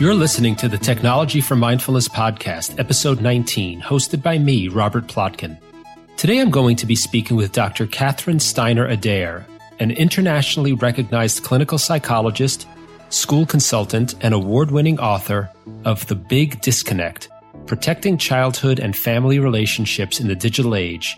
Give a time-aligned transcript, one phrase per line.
[0.00, 5.58] You're listening to the Technology for Mindfulness podcast, episode 19, hosted by me, Robert Plotkin.
[6.16, 7.86] Today I'm going to be speaking with Dr.
[7.86, 9.46] Catherine Steiner Adair,
[9.78, 12.66] an internationally recognized clinical psychologist,
[13.08, 15.50] school consultant, and award winning author
[15.84, 17.30] of The Big Disconnect
[17.66, 21.16] Protecting Childhood and Family Relationships in the Digital Age,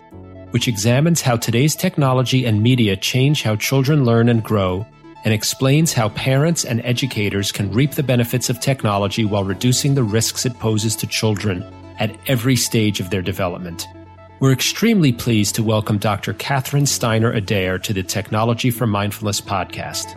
[0.51, 4.85] which examines how today's technology and media change how children learn and grow
[5.23, 10.03] and explains how parents and educators can reap the benefits of technology while reducing the
[10.03, 11.65] risks it poses to children
[11.99, 13.87] at every stage of their development.
[14.39, 16.33] We're extremely pleased to welcome Dr.
[16.33, 20.15] Catherine Steiner Adair to the Technology for Mindfulness podcast.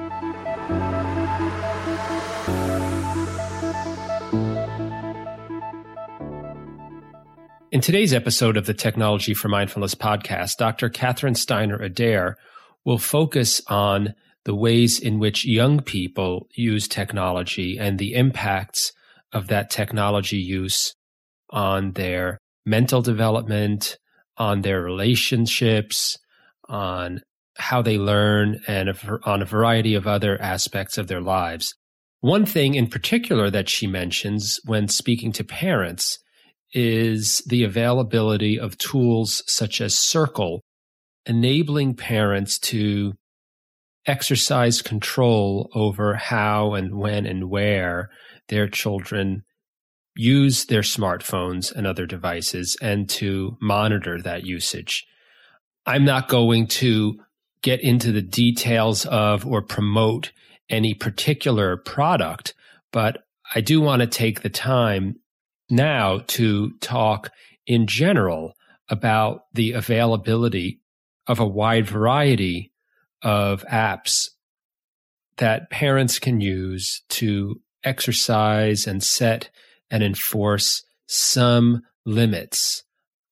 [7.73, 10.88] In today's episode of the Technology for Mindfulness podcast, Dr.
[10.88, 12.37] Catherine Steiner Adair
[12.84, 18.90] will focus on the ways in which young people use technology and the impacts
[19.32, 20.96] of that technology use
[21.51, 23.99] on their mental development,
[24.37, 26.18] on their relationships,
[26.68, 27.23] on
[27.57, 31.77] how they learn, and on a variety of other aspects of their lives.
[32.18, 36.18] One thing in particular that she mentions when speaking to parents
[36.73, 40.63] is the availability of tools such as Circle,
[41.27, 43.15] enabling parents to
[44.07, 48.10] exercise control over how and when and where
[48.49, 49.43] their children
[50.16, 55.07] use their smartphones and other devices and to monitor that usage.
[55.87, 57.18] I'm not going to
[57.62, 60.32] get into the details of or promote
[60.68, 62.55] any particular product,
[62.93, 63.18] but
[63.55, 65.16] I do want to take the time
[65.71, 67.31] now to talk
[67.66, 68.54] in general
[68.88, 70.81] about the availability
[71.27, 72.72] of a wide variety
[73.22, 74.31] of apps
[75.37, 79.50] that parents can use to exercise and set
[79.91, 82.84] and enforce some limits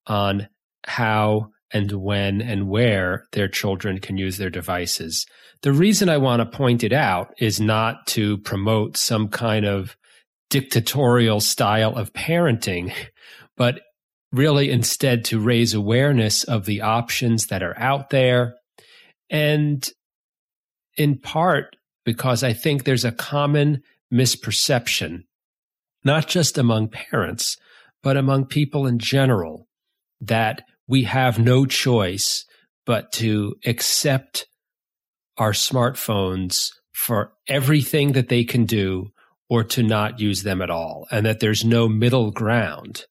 [0.06, 0.48] on
[0.86, 5.26] how and when and where their children can use their devices.
[5.62, 9.96] The reason I want to point it out is not to promote some kind of
[10.50, 12.92] dictatorial style of parenting,
[13.56, 13.80] but
[14.32, 18.54] really instead to raise awareness of the options that are out there.
[19.30, 19.88] And
[20.96, 23.82] in part because I think there's a common
[24.12, 25.24] misperception,
[26.04, 27.56] not just among parents,
[28.02, 29.68] but among people in general,
[30.20, 32.46] that we have no choice
[32.86, 34.46] but to accept
[35.36, 39.08] our smartphones for everything that they can do
[39.48, 43.04] or to not use them at all, and that there's no middle ground,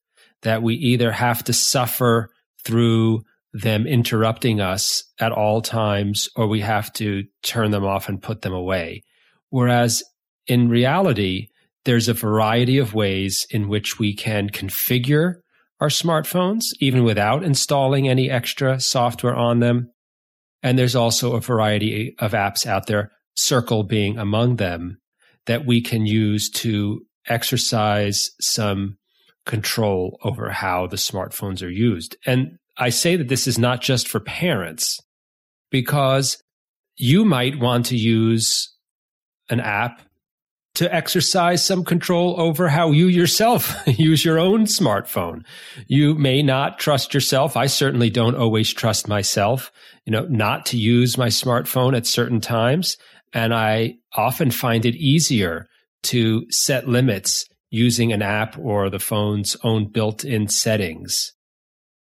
[0.44, 2.30] that we either have to suffer
[2.64, 3.22] through
[3.54, 8.42] them interrupting us at all times or we have to turn them off and put
[8.42, 9.04] them away.
[9.50, 10.04] Whereas
[10.46, 11.48] in reality,
[11.86, 15.36] there's a variety of ways in which we can configure
[15.80, 19.92] our smartphones, even without installing any extra software on them.
[20.64, 24.98] And there's also a variety of apps out there, Circle being among them,
[25.48, 28.98] that we can use to exercise some
[29.46, 32.16] control over how the smartphones are used.
[32.26, 35.00] And I say that this is not just for parents
[35.72, 36.42] because
[36.98, 38.74] you might want to use
[39.50, 40.02] an app
[40.76, 45.44] to exercise some control over how you yourself use your own smartphone.
[45.88, 47.58] You may not trust yourself.
[47.58, 49.72] I certainly don't always trust myself,
[50.06, 52.96] you know, not to use my smartphone at certain times.
[53.34, 55.68] And I often find it easier
[56.04, 61.34] to set limits using an app or the phone's own built in settings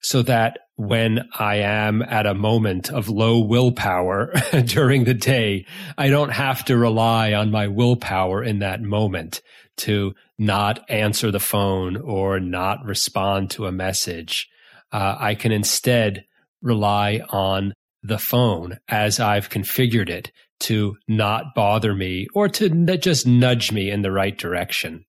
[0.02, 4.32] so that when I am at a moment of low willpower
[4.66, 5.66] during the day,
[5.98, 9.42] I don't have to rely on my willpower in that moment
[9.78, 14.48] to not answer the phone or not respond to a message.
[14.92, 16.24] Uh, I can instead
[16.62, 20.32] rely on the phone as I've configured it
[20.62, 25.06] to not bother me or to just nudge me in the right direction.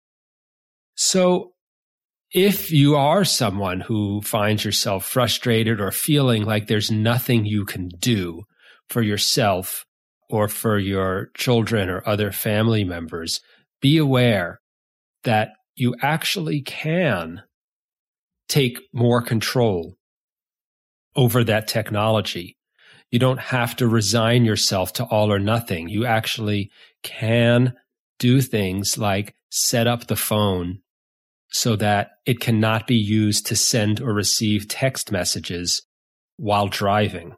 [0.95, 1.53] So
[2.33, 7.89] if you are someone who finds yourself frustrated or feeling like there's nothing you can
[7.99, 8.43] do
[8.89, 9.85] for yourself
[10.29, 13.41] or for your children or other family members,
[13.81, 14.61] be aware
[15.25, 17.43] that you actually can
[18.49, 19.97] take more control
[21.17, 22.57] over that technology.
[23.11, 25.89] You don't have to resign yourself to all or nothing.
[25.89, 26.71] You actually
[27.03, 27.75] can
[28.19, 30.81] do things like set up the phone
[31.51, 35.83] so that it cannot be used to send or receive text messages
[36.37, 37.35] while driving.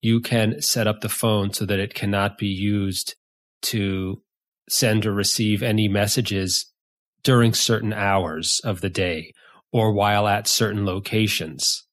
[0.00, 3.16] You can set up the phone so that it cannot be used
[3.62, 4.22] to
[4.68, 6.72] send or receive any messages
[7.24, 9.32] during certain hours of the day
[9.72, 11.84] or while at certain locations.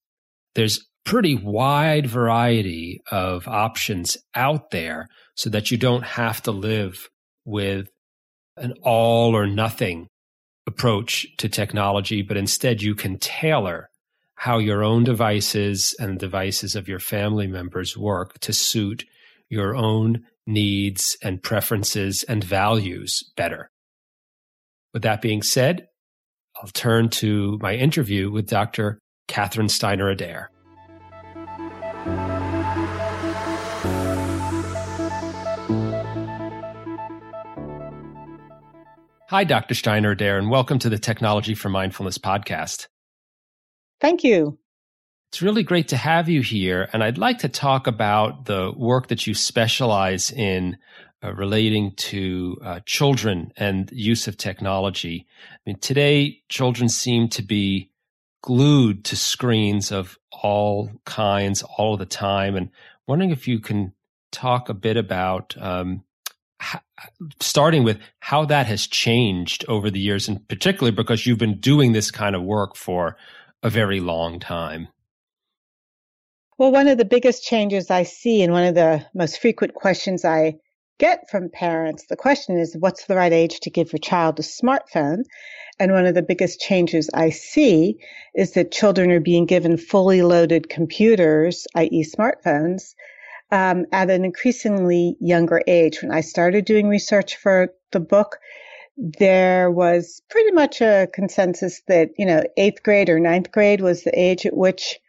[0.55, 7.09] There's pretty wide variety of options out there so that you don't have to live
[7.45, 7.89] with
[8.57, 10.07] an all or nothing
[10.67, 13.89] approach to technology, but instead you can tailor
[14.35, 19.03] how your own devices and the devices of your family members work to suit
[19.49, 23.69] your own needs and preferences and values better.
[24.93, 25.87] With that being said,
[26.61, 28.99] I'll turn to my interview with Dr.
[29.27, 30.49] Catherine Steiner Adair.
[39.29, 39.75] Hi, Dr.
[39.75, 42.87] Steiner Adair, and welcome to the Technology for Mindfulness podcast.
[44.01, 44.57] Thank you.
[45.31, 46.89] It's really great to have you here.
[46.93, 50.79] And I'd like to talk about the work that you specialize in
[51.23, 55.27] uh, relating to uh, children and use of technology.
[55.53, 57.91] I mean, today, children seem to be
[58.41, 62.55] glued to screens of all kinds all the time.
[62.55, 62.71] And
[63.05, 63.93] wondering if you can
[64.31, 66.03] talk a bit about um,
[67.39, 71.93] starting with how that has changed over the years, and particularly because you've been doing
[71.93, 73.15] this kind of work for
[73.63, 74.87] a very long time.
[76.57, 80.25] Well, one of the biggest changes I see, and one of the most frequent questions
[80.25, 80.55] I
[80.97, 84.43] get from parents, the question is, what's the right age to give your child a
[84.43, 85.23] smartphone?
[85.79, 87.95] And one of the biggest changes I see
[88.35, 92.93] is that children are being given fully loaded computers, i.e., smartphones,
[93.51, 96.01] um, at an increasingly younger age.
[96.01, 98.37] When I started doing research for the book,
[98.97, 104.03] there was pretty much a consensus that, you know, eighth grade or ninth grade was
[104.03, 104.99] the age at which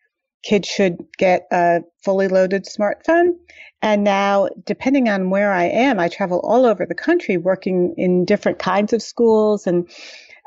[0.43, 3.33] kids should get a fully loaded smartphone.
[3.83, 8.25] And now, depending on where I am, I travel all over the country working in
[8.25, 9.89] different kinds of schools and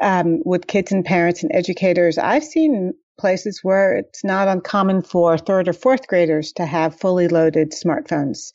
[0.02, 2.18] um, with kids and parents and educators.
[2.18, 7.28] I've seen places where it's not uncommon for third or fourth graders to have fully
[7.28, 8.52] loaded smartphones.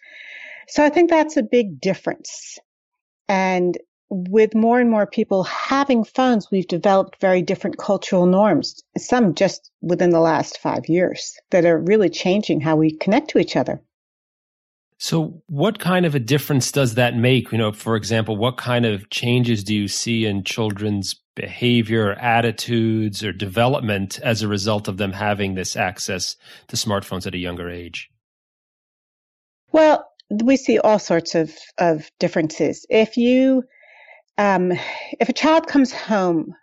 [0.69, 2.58] So I think that's a big difference.
[3.28, 3.78] And
[4.10, 9.70] with more and more people having phones, we've developed very different cultural norms, some just
[9.82, 13.82] within the last five years that are really changing how we connect to each other.
[15.00, 17.53] So, what kind of a difference does that make?
[17.53, 23.23] You know, for example, what kind of changes do you see in children's behavior, attitudes,
[23.23, 26.35] or development as a result of them having this access
[26.67, 28.11] to smartphones at a younger age?
[29.71, 32.85] Well, we see all sorts of, of differences.
[32.91, 33.62] If you,
[34.37, 34.73] um,
[35.21, 36.55] if a child comes home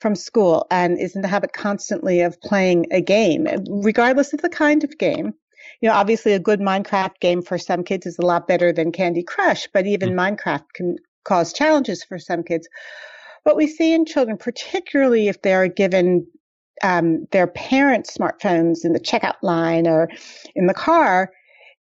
[0.00, 4.48] from school and is in the habit constantly of playing a game, regardless of the
[4.48, 5.34] kind of game,
[5.80, 8.92] you know, obviously a good Minecraft game for some kids is a lot better than
[8.92, 10.34] Candy Crush, but even mm-hmm.
[10.34, 12.68] Minecraft can cause challenges for some kids.
[13.44, 16.26] What we see in children, particularly if they're given
[16.82, 20.08] um, their parents' smartphones in the checkout line or
[20.54, 21.30] in the car,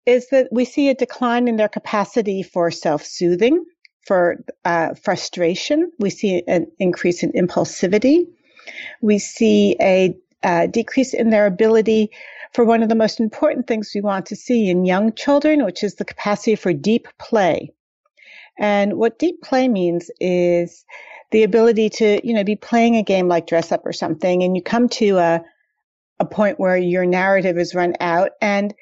[0.05, 3.65] is that we see a decline in their capacity for self-soothing,
[4.05, 5.91] for uh, frustration.
[5.99, 8.25] We see an increase in impulsivity.
[9.01, 12.11] We see a uh, decrease in their ability
[12.53, 15.83] for one of the most important things we want to see in young children, which
[15.83, 17.71] is the capacity for deep play.
[18.57, 20.85] And what deep play means is
[21.31, 24.55] the ability to, you know, be playing a game like dress up or something and
[24.55, 25.41] you come to a,
[26.19, 28.73] a point where your narrative is run out and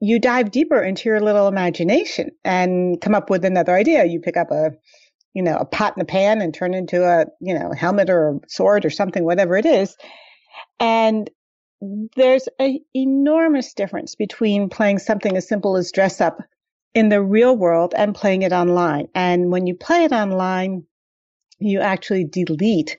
[0.00, 4.04] you dive deeper into your little imagination and come up with another idea.
[4.04, 4.72] You pick up a,
[5.32, 8.30] you know, a pot and a pan and turn into a, you know, helmet or
[8.30, 9.96] a sword or something, whatever it is.
[10.80, 11.30] And
[12.16, 16.38] there's an enormous difference between playing something as simple as dress up
[16.94, 19.08] in the real world and playing it online.
[19.14, 20.84] And when you play it online,
[21.58, 22.96] you actually delete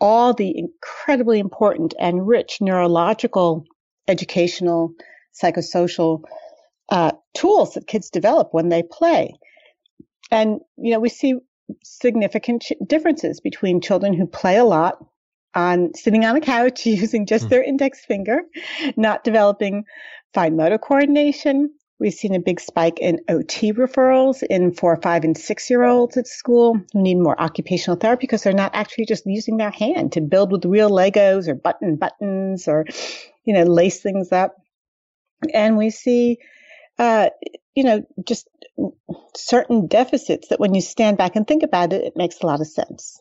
[0.00, 3.64] all the incredibly important and rich neurological,
[4.06, 4.92] educational,
[5.40, 6.22] psychosocial
[6.90, 9.34] uh, tools that kids develop when they play.
[10.30, 11.34] And, you know, we see
[11.82, 15.04] significant differences between children who play a lot
[15.54, 17.50] on sitting on a couch using just mm.
[17.50, 18.40] their index finger,
[18.96, 19.84] not developing
[20.34, 21.70] fine motor coordination.
[22.00, 26.16] We've seen a big spike in OT referrals in four, five, and six year olds
[26.16, 30.12] at school who need more occupational therapy because they're not actually just using their hand
[30.12, 32.86] to build with real Legos or button buttons or,
[33.44, 34.54] you know, lace things up.
[35.52, 36.38] And we see,
[37.00, 37.30] uh,
[37.74, 38.48] you know, just
[39.34, 42.60] certain deficits that when you stand back and think about it, it makes a lot
[42.60, 43.20] of sense.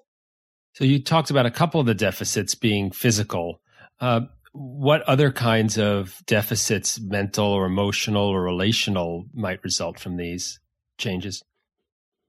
[0.78, 3.62] So you talked about a couple of the deficits being physical.
[4.00, 4.22] Uh,
[4.54, 10.60] what other kinds of deficits, mental or emotional or relational, might result from these
[11.00, 11.42] changes?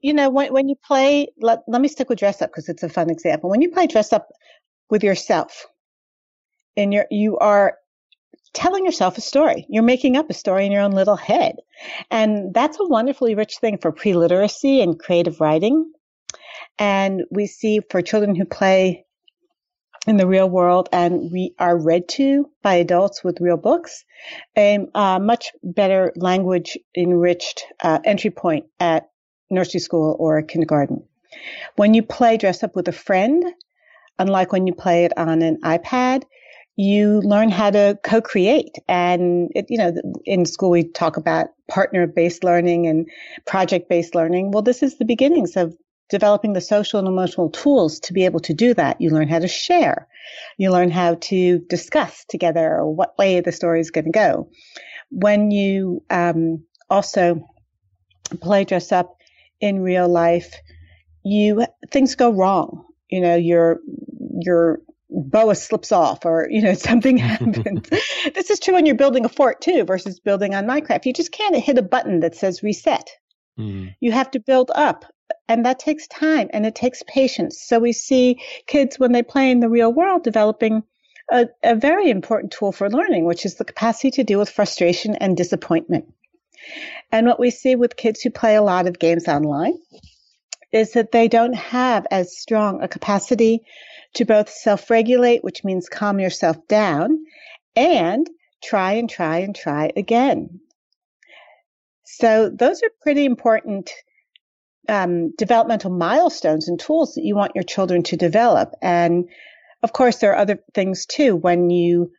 [0.00, 2.82] You know, when, when you play, let, let me stick with dress up because it's
[2.82, 3.50] a fun example.
[3.50, 4.28] When you play dress up
[4.88, 5.66] with yourself,
[6.74, 7.76] and you're, you are
[8.54, 9.66] telling yourself a story.
[9.68, 11.56] You're making up a story in your own little head.
[12.10, 15.92] And that's a wonderfully rich thing for pre-literacy and creative writing.
[16.78, 19.04] And we see for children who play
[20.06, 24.04] in the real world and we are read to by adults with real books,
[24.56, 29.10] a, a much better language enriched uh, entry point at
[29.50, 31.02] nursery school or kindergarten.
[31.76, 33.44] When you play dress up with a friend,
[34.18, 36.24] unlike when you play it on an iPad,
[36.76, 38.76] you learn how to co-create.
[38.88, 39.94] And it, you know,
[40.24, 43.08] in school we talk about partner-based learning and
[43.46, 44.52] project-based learning.
[44.52, 45.76] Well, this is the beginnings of
[46.08, 49.00] developing the social and emotional tools to be able to do that.
[49.00, 50.08] You learn how to share.
[50.56, 54.50] You learn how to discuss together what way the story is going to go.
[55.10, 57.48] When you um, also
[58.40, 59.16] play dress up
[59.60, 60.54] in real life,
[61.24, 62.84] you things go wrong.
[63.10, 63.80] You know, your
[64.40, 67.88] your boa slips off or you know something happens
[68.34, 71.32] this is true when you're building a fort too versus building on minecraft you just
[71.32, 73.08] can't hit a button that says reset
[73.58, 73.94] mm.
[74.00, 75.06] you have to build up
[75.48, 77.62] and that takes time and it takes patience.
[77.62, 80.82] So we see kids when they play in the real world developing
[81.30, 85.14] a, a very important tool for learning, which is the capacity to deal with frustration
[85.16, 86.12] and disappointment.
[87.12, 89.78] And what we see with kids who play a lot of games online
[90.72, 93.60] is that they don't have as strong a capacity
[94.14, 97.24] to both self regulate, which means calm yourself down,
[97.76, 98.28] and
[98.62, 100.60] try and try and try again.
[102.04, 103.90] So those are pretty important
[104.88, 108.74] um, developmental milestones and tools that you want your children to develop.
[108.82, 109.28] And
[109.82, 111.36] of course, there are other things too.
[111.36, 112.10] When you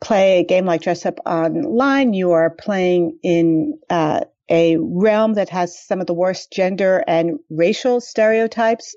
[0.00, 5.48] play a game like Dress Up Online, you are playing in uh, a realm that
[5.50, 8.94] has some of the worst gender and racial stereotypes.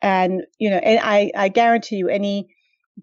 [0.00, 2.54] And, you know, and I, I guarantee you any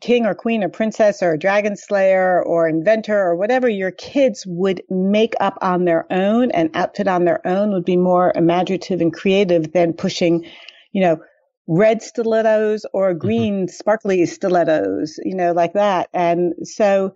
[0.02, 4.82] king or queen or princess or dragon slayer or inventor or whatever your kids would
[4.90, 9.14] make up on their own and outfit on their own would be more imaginative and
[9.14, 10.46] creative than pushing,
[10.92, 11.18] you know,
[11.68, 13.20] red stilettos or mm-hmm.
[13.20, 16.10] green sparkly stilettos, you know, like that.
[16.14, 17.16] And so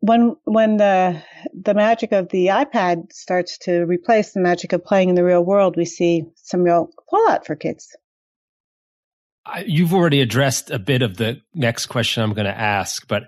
[0.00, 1.22] when when the
[1.54, 5.44] the magic of the iPad starts to replace the magic of playing in the real
[5.44, 7.96] world, we see some real fallout for kids.
[9.66, 13.24] You've already addressed a bit of the next question I'm going to ask, but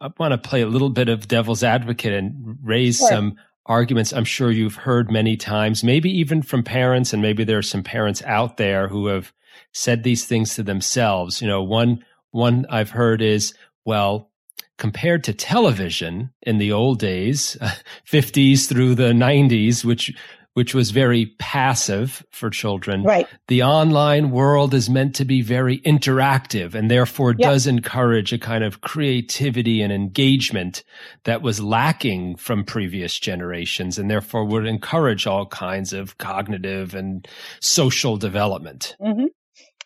[0.00, 3.08] I want to play a little bit of devil's advocate and raise sure.
[3.08, 7.58] some arguments I'm sure you've heard many times, maybe even from parents, and maybe there
[7.58, 9.32] are some parents out there who have
[9.72, 11.42] said these things to themselves.
[11.42, 13.54] You know, one one I've heard is,
[13.84, 14.30] well,
[14.78, 17.56] compared to television in the old days,
[18.10, 20.14] 50s through the 90s, which
[20.56, 23.02] which was very passive for children.
[23.02, 23.28] Right.
[23.48, 27.50] The online world is meant to be very interactive and therefore yep.
[27.50, 30.82] does encourage a kind of creativity and engagement
[31.24, 37.28] that was lacking from previous generations and therefore would encourage all kinds of cognitive and
[37.60, 38.96] social development.
[38.98, 39.26] Mm-hmm.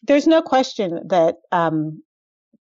[0.05, 2.01] There's no question that, um,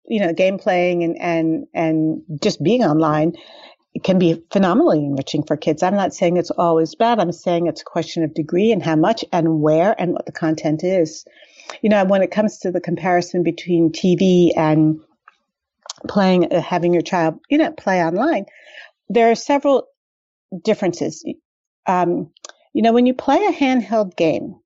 [0.07, 3.35] you know, game playing and, and, and just being online
[3.95, 5.83] it can be phenomenally enriching for kids.
[5.83, 7.19] I'm not saying it's always bad.
[7.19, 10.33] I'm saying it's a question of degree and how much and where and what the
[10.33, 11.25] content is.
[11.83, 15.01] You know, when it comes to the comparison between TV and
[16.07, 18.47] playing, uh, having your child, you know, play online,
[19.09, 19.89] there are several
[20.63, 21.25] differences.
[21.87, 22.31] Um,
[22.75, 24.57] you know, when you play a handheld game,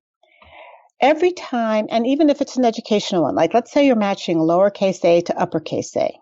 [1.01, 5.03] every time, and even if it's an educational one, like let's say you're matching lowercase
[5.03, 6.13] a to uppercase a,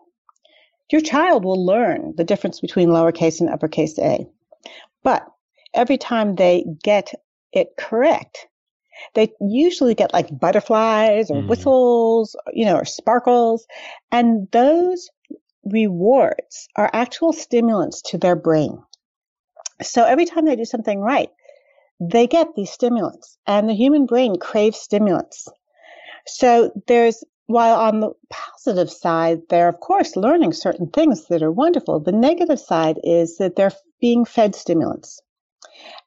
[0.91, 4.27] your child will learn the difference between lowercase and uppercase a.
[5.03, 5.25] But
[5.73, 7.13] every time they get
[7.53, 8.47] it correct,
[9.15, 11.47] they usually get like butterflies or mm-hmm.
[11.47, 13.65] whistles, you know, or sparkles.
[14.11, 15.09] And those
[15.63, 18.81] rewards are actual stimulants to their brain.
[19.81, 21.29] So every time they do something right,
[21.99, 25.47] they get these stimulants and the human brain craves stimulants.
[26.27, 31.51] So there's while on the positive side, they're of course learning certain things that are
[31.51, 31.99] wonderful.
[31.99, 35.21] The negative side is that they're being fed stimulants.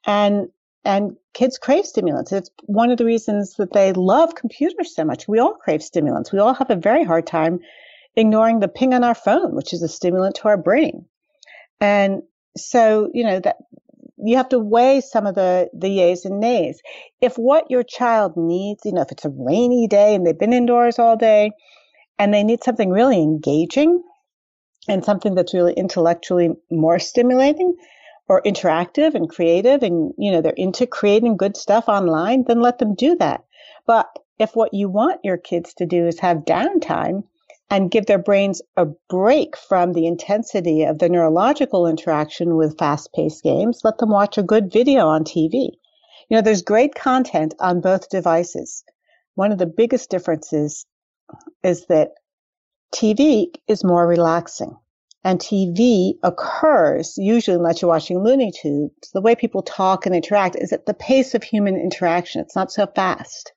[0.05, 0.49] And
[0.83, 2.31] and kids crave stimulants.
[2.31, 5.27] It's one of the reasons that they love computers so much.
[5.27, 6.31] We all crave stimulants.
[6.31, 7.59] We all have a very hard time
[8.15, 11.05] ignoring the ping on our phone, which is a stimulant to our brain.
[11.81, 12.21] And
[12.55, 13.57] so, you know, that
[14.27, 16.81] you have to weigh some of the, the yays and nays.
[17.21, 20.53] If what your child needs, you know, if it's a rainy day and they've been
[20.53, 21.51] indoors all day
[22.17, 24.01] and they need something really engaging,
[24.87, 27.75] and something that's really intellectually more stimulating
[28.27, 32.79] or interactive and creative and you know they're into creating good stuff online then let
[32.79, 33.43] them do that
[33.85, 34.07] but
[34.39, 37.23] if what you want your kids to do is have downtime
[37.69, 43.11] and give their brains a break from the intensity of the neurological interaction with fast
[43.13, 45.69] paced games, let them watch a good video on TV.
[46.29, 48.83] You know, there's great content on both devices.
[49.35, 50.85] One of the biggest differences
[51.63, 52.11] is that
[52.93, 54.77] TV is more relaxing.
[55.23, 58.91] And TV occurs usually unless you're watching Looney Tunes.
[59.11, 62.41] The way people talk and interact is at the pace of human interaction.
[62.41, 63.51] It's not so fast.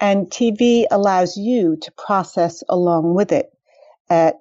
[0.00, 3.50] And TV allows you to process along with it
[4.10, 4.36] at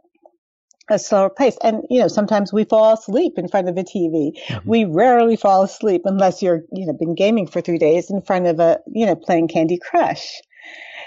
[0.90, 1.58] a slower pace.
[1.64, 4.32] And, you know, sometimes we fall asleep in front of a TV.
[4.38, 4.70] Mm-hmm.
[4.70, 8.48] We rarely fall asleep unless you're, you know, been gaming for three days in front
[8.48, 10.42] of a, you know, playing Candy Crush.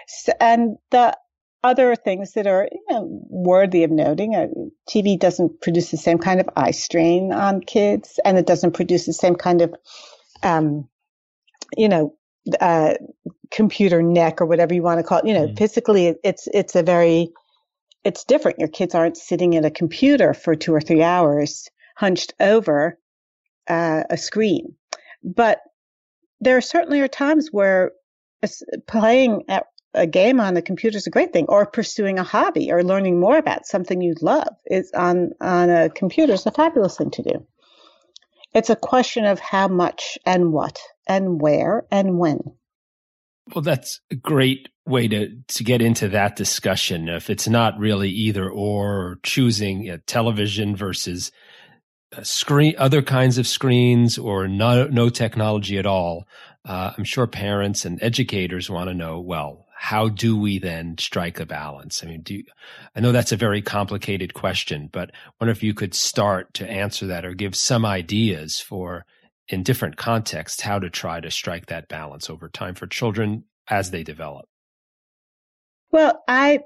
[0.07, 1.17] So, and the
[1.63, 4.47] other things that are you know, worthy of noting, uh,
[4.89, 9.07] TV doesn't produce the same kind of eye strain on kids, and it doesn't produce
[9.07, 9.75] the same kind of,
[10.43, 10.89] um,
[11.77, 12.15] you know,
[12.61, 12.95] uh,
[13.51, 15.27] computer neck or whatever you want to call it.
[15.27, 15.59] You know, mm.
[15.59, 17.31] physically, it's it's a very
[18.05, 18.59] it's different.
[18.59, 22.99] Your kids aren't sitting at a computer for two or three hours hunched over
[23.69, 24.75] uh, a screen,
[25.23, 25.61] but
[26.41, 27.93] there certainly are times where
[28.87, 32.73] playing at a game on the computer is a great thing, or pursuing a hobby
[32.73, 36.97] or learning more about something you love is on on a computer is a fabulous
[36.97, 37.47] thing to do.
[38.55, 42.39] It's a question of how much and what and where and when.
[43.55, 47.09] Well, that's a great way to, to get into that discussion.
[47.09, 51.31] If it's not really either or, choosing a television versus
[52.23, 56.27] screen, other kinds of screens or no, no technology at all,
[56.65, 61.39] uh, I'm sure parents and educators want to know, well, how do we then strike
[61.39, 62.03] a balance?
[62.03, 62.43] I mean, do
[62.97, 66.67] I know that's a very complicated question, but I wonder if you could start to
[66.67, 69.05] answer that or give some ideas for
[69.47, 73.91] in different contexts how to try to strike that balance over time for children as
[73.91, 74.47] they develop.
[75.91, 76.61] Well, I,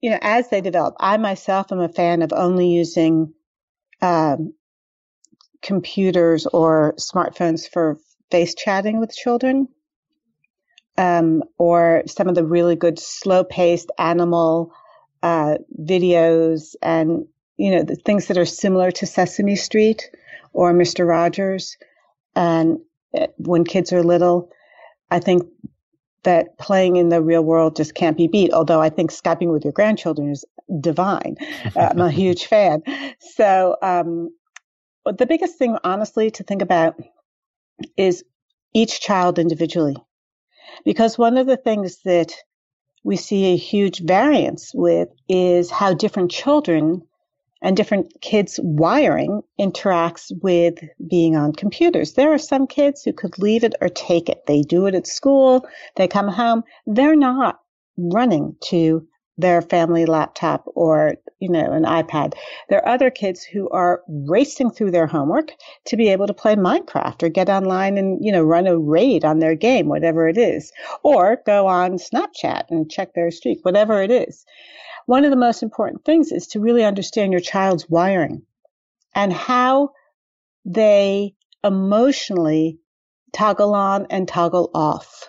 [0.00, 3.34] you know, as they develop, I myself am a fan of only using
[4.00, 4.54] um,
[5.62, 7.98] computers or smartphones for
[8.30, 9.66] face chatting with children
[10.98, 14.72] um, or some of the really good slow paced animal
[15.22, 17.26] uh, videos and
[17.56, 20.10] you know the things that are similar to Sesame Street
[20.52, 21.76] or Mister Rogers.
[22.34, 22.78] And
[23.18, 24.50] uh, when kids are little,
[25.10, 25.46] I think
[26.24, 28.52] that playing in the real world just can't be beat.
[28.52, 30.44] Although I think Skyping with your grandchildren is
[30.80, 31.36] divine.
[31.76, 32.82] I'm a huge fan.
[33.34, 34.30] So um,
[35.04, 36.94] the biggest thing, honestly, to think about
[37.96, 38.24] is
[38.74, 39.96] each child individually.
[40.84, 42.34] Because one of the things that
[43.04, 47.02] we see a huge variance with is how different children
[47.62, 52.14] and different kids' wiring interacts with being on computers.
[52.14, 54.46] There are some kids who could leave it or take it.
[54.46, 55.64] They do it at school,
[55.96, 57.60] they come home, they're not
[57.96, 59.06] running to
[59.38, 62.34] their family laptop or, you know, an iPad.
[62.68, 65.52] There are other kids who are racing through their homework
[65.86, 69.24] to be able to play Minecraft or get online and, you know, run a raid
[69.24, 70.70] on their game, whatever it is,
[71.02, 74.44] or go on Snapchat and check their streak, whatever it is.
[75.06, 78.42] One of the most important things is to really understand your child's wiring
[79.14, 79.90] and how
[80.64, 82.78] they emotionally
[83.32, 85.28] toggle on and toggle off.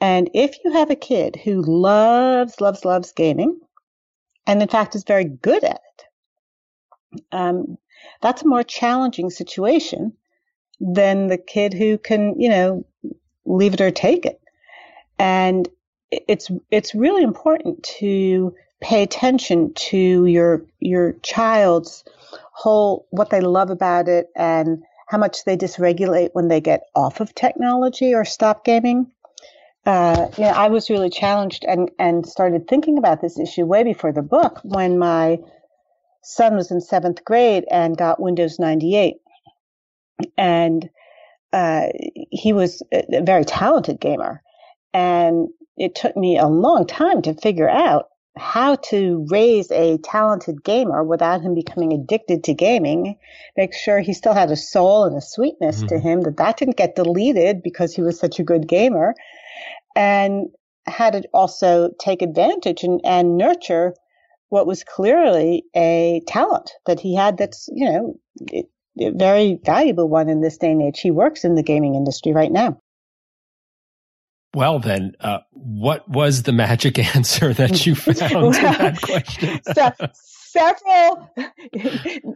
[0.00, 3.58] And if you have a kid who loves, loves, loves gaming,
[4.46, 7.78] and in fact is very good at it, um,
[8.22, 10.12] that's a more challenging situation
[10.80, 12.86] than the kid who can, you know,
[13.44, 14.40] leave it or take it.
[15.18, 15.68] And
[16.10, 22.04] it's it's really important to pay attention to your your child's
[22.52, 27.20] whole what they love about it and how much they dysregulate when they get off
[27.20, 29.10] of technology or stop gaming
[29.86, 33.84] uh, you know, I was really challenged and, and started thinking about this issue way
[33.84, 35.38] before the book when my
[36.22, 39.16] son was in seventh grade and got Windows 98.
[40.36, 40.90] And
[41.52, 41.86] uh,
[42.30, 44.42] he was a very talented gamer.
[44.92, 50.62] And it took me a long time to figure out how to raise a talented
[50.62, 53.16] gamer without him becoming addicted to gaming,
[53.56, 55.86] make sure he still had a soul and a sweetness mm-hmm.
[55.88, 59.14] to him, that that didn't get deleted because he was such a good gamer
[59.98, 60.46] and
[60.86, 63.94] had to also take advantage and, and nurture
[64.48, 68.14] what was clearly a talent that he had that's, you know,
[68.52, 71.00] a very valuable one in this day and age.
[71.00, 72.80] He works in the gaming industry right now.
[74.54, 79.60] Well, then, uh, what was the magic answer that you found well, to that question?
[79.74, 81.30] so, several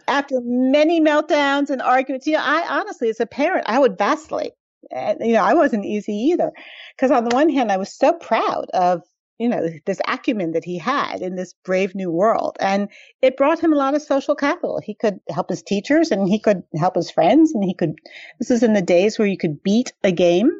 [0.08, 2.26] after many meltdowns and arguments.
[2.26, 4.52] You know, I honestly, as a parent, I would vacillate.
[4.90, 6.52] And, you know, I wasn't easy either,
[6.96, 9.02] because on the one hand, I was so proud of
[9.38, 12.88] you know this acumen that he had in this brave new world, and
[13.22, 14.80] it brought him a lot of social capital.
[14.82, 17.94] He could help his teachers, and he could help his friends, and he could.
[18.38, 20.50] This is in the days where you could beat a game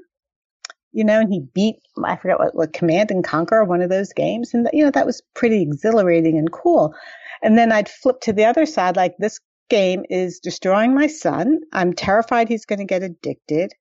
[0.92, 4.12] you know, and he beat, I forget what, what Command and Conquer, one of those
[4.12, 4.52] games.
[4.52, 6.94] And, you know, that was pretty exhilarating and cool.
[7.42, 11.60] And then I'd flip to the other side, like this game is destroying my son.
[11.72, 13.72] I'm terrified he's going to get addicted.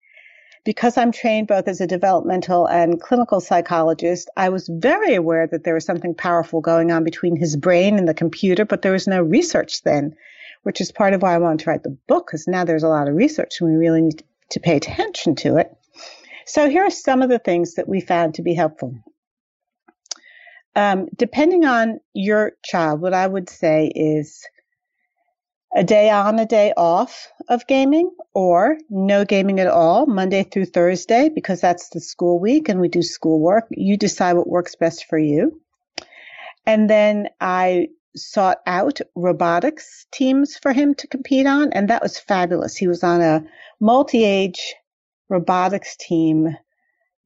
[0.63, 5.63] Because I'm trained both as a developmental and clinical psychologist, I was very aware that
[5.63, 9.07] there was something powerful going on between his brain and the computer, but there was
[9.07, 10.15] no research then,
[10.61, 12.89] which is part of why I wanted to write the book, because now there's a
[12.89, 15.75] lot of research and we really need to pay attention to it.
[16.45, 18.95] So here are some of the things that we found to be helpful.
[20.75, 24.47] Um, depending on your child, what I would say is
[25.75, 30.65] a day on, a day off of gaming, or no gaming at all, Monday through
[30.65, 33.67] Thursday, because that's the school week and we do schoolwork.
[33.71, 35.61] You decide what works best for you.
[36.65, 42.19] And then I sought out robotics teams for him to compete on, and that was
[42.19, 42.75] fabulous.
[42.75, 43.43] He was on a
[43.79, 44.75] multi age
[45.29, 46.57] robotics team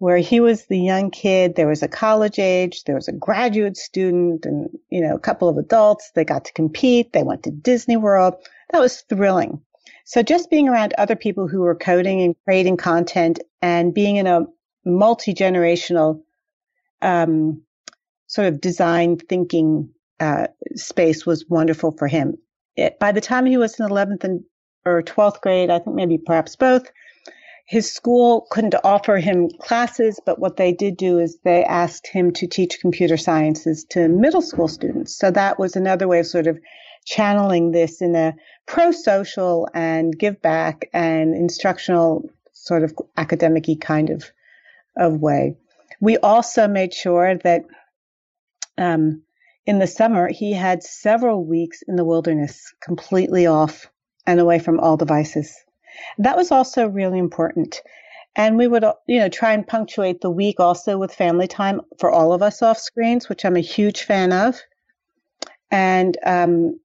[0.06, 1.56] where he was the young kid.
[1.56, 5.50] There was a college age, there was a graduate student, and you know a couple
[5.50, 6.12] of adults.
[6.13, 7.12] They got to compete.
[7.12, 8.36] They went to Disney World.
[8.70, 9.60] That was thrilling.
[10.04, 14.28] So just being around other people who were coding and creating content and being in
[14.28, 14.46] a
[14.86, 16.22] multi generational
[17.02, 17.63] um,
[18.28, 19.89] sort of design thinking
[20.20, 22.38] uh, space was wonderful for him.
[22.76, 24.44] It, by the time he was in 11th and
[24.86, 26.91] or 12th grade, I think maybe perhaps both,
[27.65, 32.32] his school couldn't offer him classes, but what they did do is they asked him
[32.34, 35.17] to teach computer sciences to middle school students.
[35.17, 36.60] So that was another way of sort of
[37.06, 38.36] channeling this in a
[38.67, 44.32] pro social and give back and instructional sort of academic kind of,
[44.95, 45.58] of way.
[45.99, 47.65] We also made sure that
[48.78, 49.23] um,
[49.65, 53.88] in the summer he had several weeks in the wilderness completely off
[54.28, 55.64] and away from all devices.
[56.17, 57.81] That was also really important.
[58.36, 62.12] And we would, you know, try and punctuate the week also with family time for
[62.12, 64.60] all of us off screens, which I'm a huge fan of.
[65.71, 66.79] And um,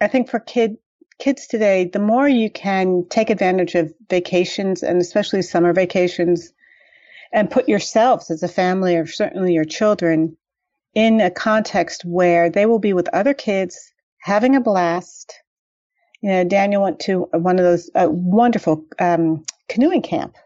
[0.00, 0.76] I think for kid
[1.18, 6.52] kids today, the more you can take advantage of vacations and especially summer vacations,
[7.32, 10.36] and put yourselves as a family or certainly your children
[10.94, 15.34] in a context where they will be with other kids having a blast
[16.20, 20.36] you know, Daniel went to one of those uh, wonderful um, canoeing camp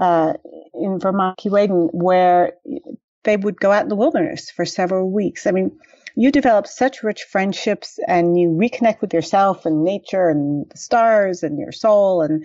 [0.00, 0.34] uh,
[0.74, 2.54] in Vermont, Keewaydin, where
[3.24, 5.46] they would go out in the wilderness for several weeks.
[5.46, 5.78] I mean,
[6.16, 11.42] you develop such rich friendships and you reconnect with yourself and nature and the stars
[11.44, 12.44] and your soul and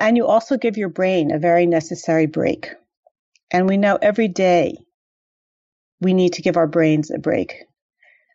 [0.00, 2.70] and you also give your brain a very necessary break.
[3.50, 4.78] And we know every day
[6.00, 7.64] we need to give our brains a break.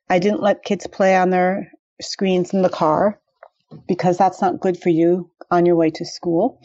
[0.09, 3.20] I didn't let kids play on their screens in the car
[3.87, 6.61] because that's not good for you on your way to school.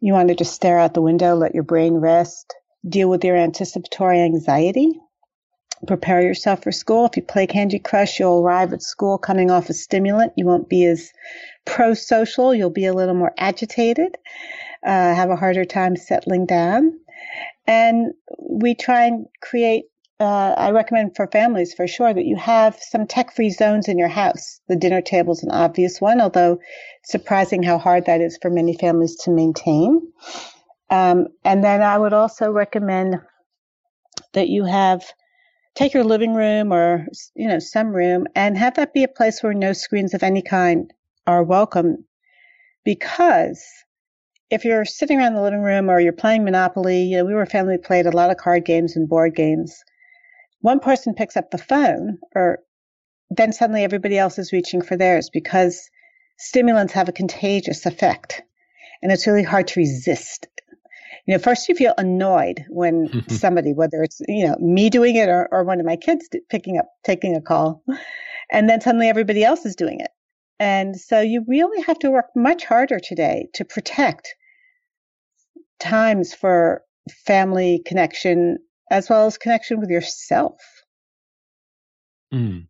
[0.00, 2.54] You want to just stare out the window, let your brain rest,
[2.88, 5.00] deal with your anticipatory anxiety,
[5.86, 7.06] prepare yourself for school.
[7.06, 10.32] If you play Candy Crush, you'll arrive at school coming off a stimulant.
[10.36, 11.10] You won't be as
[11.64, 14.16] pro social, you'll be a little more agitated,
[14.84, 16.92] uh, have a harder time settling down.
[17.66, 19.86] And we try and create
[20.18, 23.98] uh, I recommend for families for sure that you have some tech free zones in
[23.98, 24.60] your house.
[24.68, 26.58] The dinner table is an obvious one, although
[27.04, 30.00] surprising how hard that is for many families to maintain.
[30.88, 33.16] Um, and then I would also recommend
[34.32, 35.04] that you have
[35.74, 39.42] take your living room or you know some room and have that be a place
[39.42, 40.92] where no screens of any kind
[41.26, 42.04] are welcome
[42.84, 43.62] because
[44.50, 47.42] if you're sitting around the living room or you're playing monopoly you know we were
[47.42, 49.84] a family played a lot of card games and board games
[50.60, 52.60] one person picks up the phone or
[53.30, 55.88] then suddenly everybody else is reaching for theirs because
[56.38, 58.42] stimulants have a contagious effect
[59.02, 60.46] and it's really hard to resist.
[61.26, 63.34] You know, first you feel annoyed when mm-hmm.
[63.34, 66.78] somebody, whether it's, you know, me doing it or, or one of my kids picking
[66.78, 67.82] up, taking a call,
[68.50, 70.10] and then suddenly everybody else is doing it.
[70.58, 74.34] And so you really have to work much harder today to protect
[75.78, 76.82] times for
[77.26, 78.58] family connection
[78.90, 80.60] as well as connection with yourself.
[82.32, 82.66] Mm.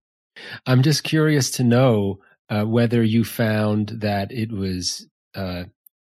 [0.66, 5.64] I'm just curious to know uh, whether you found that it was uh,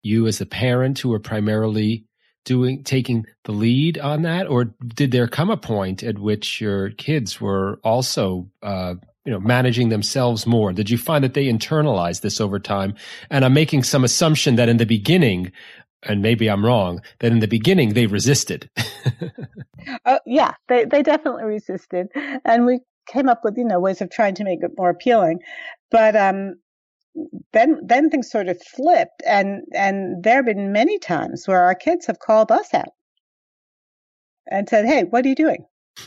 [0.03, 2.07] you as a parent who were primarily
[2.45, 6.91] doing taking the lead on that, or did there come a point at which your
[6.91, 10.73] kids were also uh, you know, managing themselves more?
[10.73, 12.95] Did you find that they internalized this over time?
[13.31, 15.51] And I'm making some assumption that in the beginning,
[16.05, 18.71] and maybe I'm wrong, that in the beginning they resisted.
[20.07, 22.09] oh, yeah, they, they definitely resisted.
[22.45, 25.41] And we came up with, you know, ways of trying to make it more appealing.
[25.91, 26.55] But, um,
[27.53, 31.75] then then things sort of flipped and and there have been many times where our
[31.75, 32.89] kids have called us out
[34.51, 35.65] and said hey what are you doing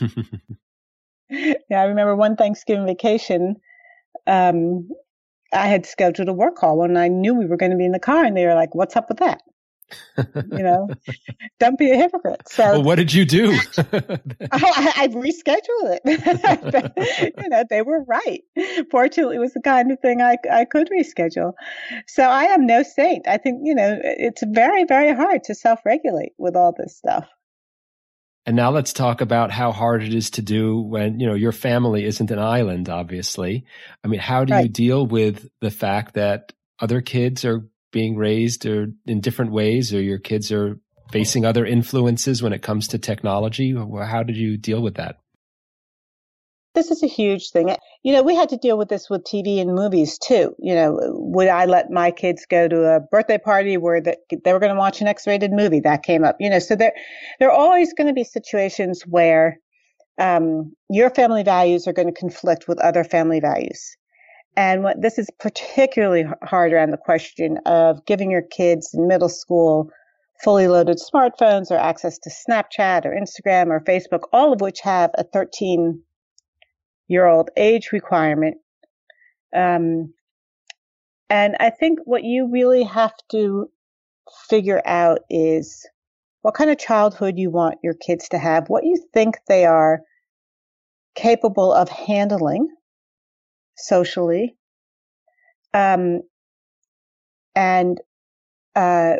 [1.30, 3.56] yeah i remember one thanksgiving vacation
[4.26, 4.88] um,
[5.52, 7.92] i had scheduled a work call and i knew we were going to be in
[7.92, 9.40] the car and they were like what's up with that
[10.16, 10.88] you know,
[11.58, 12.48] don't be a hypocrite.
[12.48, 13.58] So, well, what did you do?
[13.78, 17.32] oh, I, I rescheduled it.
[17.38, 18.42] you know, they were right.
[18.90, 21.52] Fortunately, it was the kind of thing I, I could reschedule.
[22.06, 23.26] So I am no saint.
[23.28, 27.28] I think, you know, it's very, very hard to self regulate with all this stuff.
[28.46, 31.52] And now let's talk about how hard it is to do when, you know, your
[31.52, 33.66] family isn't an island, obviously.
[34.02, 34.62] I mean, how do right.
[34.62, 39.92] you deal with the fact that other kids are being raised or in different ways
[39.94, 40.78] or your kids are
[41.10, 43.74] facing other influences when it comes to technology?
[43.74, 45.16] How did you deal with that?
[46.74, 47.74] This is a huge thing.
[48.04, 50.54] You know, we had to deal with this with TV and movies too.
[50.60, 54.52] You know, would I let my kids go to a birthday party where the, they
[54.52, 55.80] were going to watch an X-rated movie?
[55.80, 56.36] That came up.
[56.38, 56.92] You know, so there
[57.40, 59.58] there are always going to be situations where
[60.20, 63.96] um, your family values are going to conflict with other family values.
[64.58, 69.28] And what this is particularly hard around the question of giving your kids in middle
[69.28, 69.88] school
[70.42, 75.12] fully loaded smartphones or access to Snapchat or Instagram or Facebook, all of which have
[75.16, 76.02] a 13
[77.06, 78.56] year old age requirement.
[79.54, 80.12] Um,
[81.30, 83.70] and I think what you really have to
[84.50, 85.88] figure out is
[86.42, 90.00] what kind of childhood you want your kids to have, what you think they are
[91.14, 92.68] capable of handling
[93.78, 94.56] socially.
[95.72, 96.22] Um,
[97.54, 97.98] and
[98.74, 99.16] uh,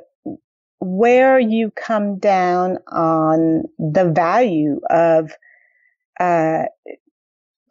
[0.80, 5.32] where you come down on the value of
[6.20, 6.64] uh,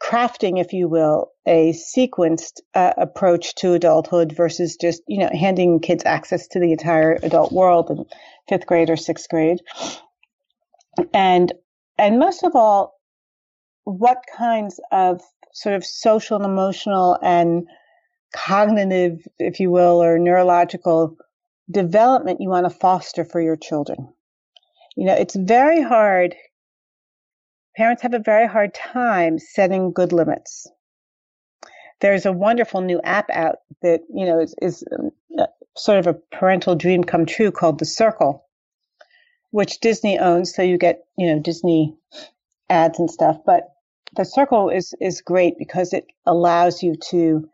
[0.01, 5.79] crafting, if you will, a sequenced uh, approach to adulthood versus just, you know, handing
[5.79, 8.05] kids access to the entire adult world in
[8.49, 9.59] fifth grade or sixth grade.
[11.13, 11.53] And,
[11.97, 12.93] and most of all,
[13.85, 15.21] what kinds of
[15.53, 17.67] sort of social and emotional and
[18.35, 21.17] cognitive, if you will, or neurological
[21.69, 24.13] development you want to foster for your children.
[24.95, 26.35] You know, it's very hard.
[27.75, 30.67] Parents have a very hard time setting good limits.
[31.99, 34.83] There's a wonderful new app out that, you know, is, is
[35.37, 38.45] uh, sort of a parental dream come true called The Circle,
[39.51, 40.53] which Disney owns.
[40.55, 41.95] So you get, you know, Disney
[42.69, 43.37] ads and stuff.
[43.45, 43.69] But
[44.17, 47.47] the circle is is great because it allows you to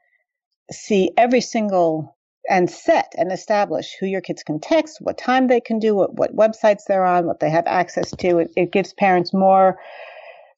[0.72, 2.18] see every single
[2.50, 6.12] and set and establish who your kids can text, what time they can do it,
[6.14, 8.40] what websites they're on, what they have access to.
[8.40, 9.78] It, it gives parents more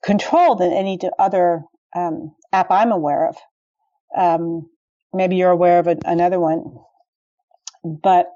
[0.03, 1.63] control than any other
[1.95, 3.37] um, app I'm aware of.
[4.17, 4.69] Um,
[5.13, 6.63] maybe you're aware of a, another one,
[7.83, 8.27] but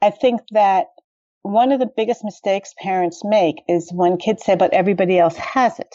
[0.00, 0.86] I think that
[1.42, 5.78] one of the biggest mistakes parents make is when kids say, "But everybody else has
[5.78, 5.94] it."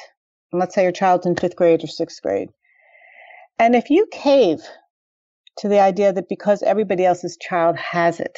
[0.51, 2.49] Let's say your child's in fifth grade or sixth grade.
[3.57, 4.59] And if you cave
[5.59, 8.37] to the idea that because everybody else's child has it,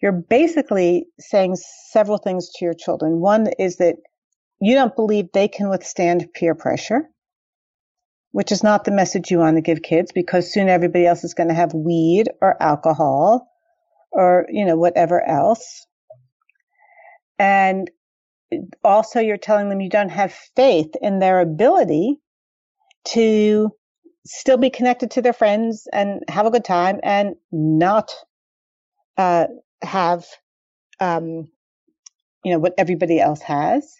[0.00, 1.56] you're basically saying
[1.90, 3.20] several things to your children.
[3.20, 3.96] One is that
[4.60, 7.08] you don't believe they can withstand peer pressure,
[8.32, 11.34] which is not the message you want to give kids because soon everybody else is
[11.34, 13.48] going to have weed or alcohol
[14.12, 15.86] or, you know, whatever else.
[17.38, 17.90] And
[18.82, 22.18] also you're telling them you don't have faith in their ability
[23.04, 23.70] to
[24.26, 28.12] still be connected to their friends and have a good time and not
[29.16, 29.46] uh,
[29.82, 30.26] have
[31.00, 31.48] um,
[32.44, 33.96] you know what everybody else has.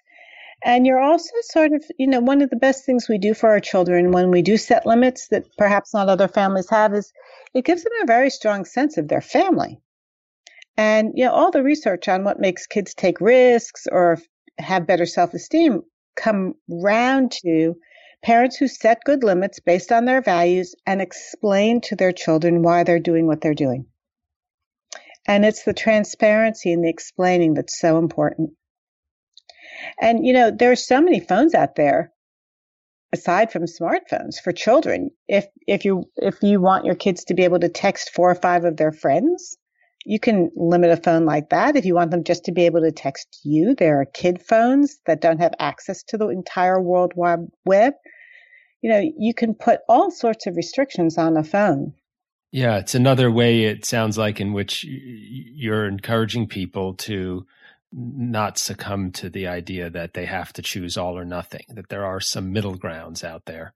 [0.63, 3.51] And you're also sort of you know one of the best things we do for
[3.51, 7.13] our children when we do set limits that perhaps not other families have is
[7.55, 9.81] it gives them a very strong sense of their family.
[10.77, 14.19] And you know all the research on what makes kids take risks or
[14.61, 15.83] have better self-esteem
[16.17, 17.75] come round to
[18.23, 22.85] parents who set good limits based on their values and explain to their children why
[22.85, 23.87] they're doing what they're doing.
[25.27, 28.51] And it's the transparency and the explaining that's so important.
[30.01, 32.13] And you know, there are so many phones out there
[33.13, 35.11] aside from smartphones for children.
[35.29, 38.35] If if you if you want your kids to be able to text four or
[38.35, 39.57] five of their friends,
[40.05, 41.77] you can limit a phone like that.
[41.77, 44.99] If you want them just to be able to text you, there are kid phones
[45.07, 47.95] that don't have access to the entire World Wide Web.
[48.83, 51.93] you know, you can put all sorts of restrictions on a phone.
[52.51, 57.47] Yeah, it's another way it sounds like in which you're encouraging people to
[57.93, 62.05] not succumb to the idea that they have to choose all or nothing, that there
[62.05, 63.75] are some middle grounds out there.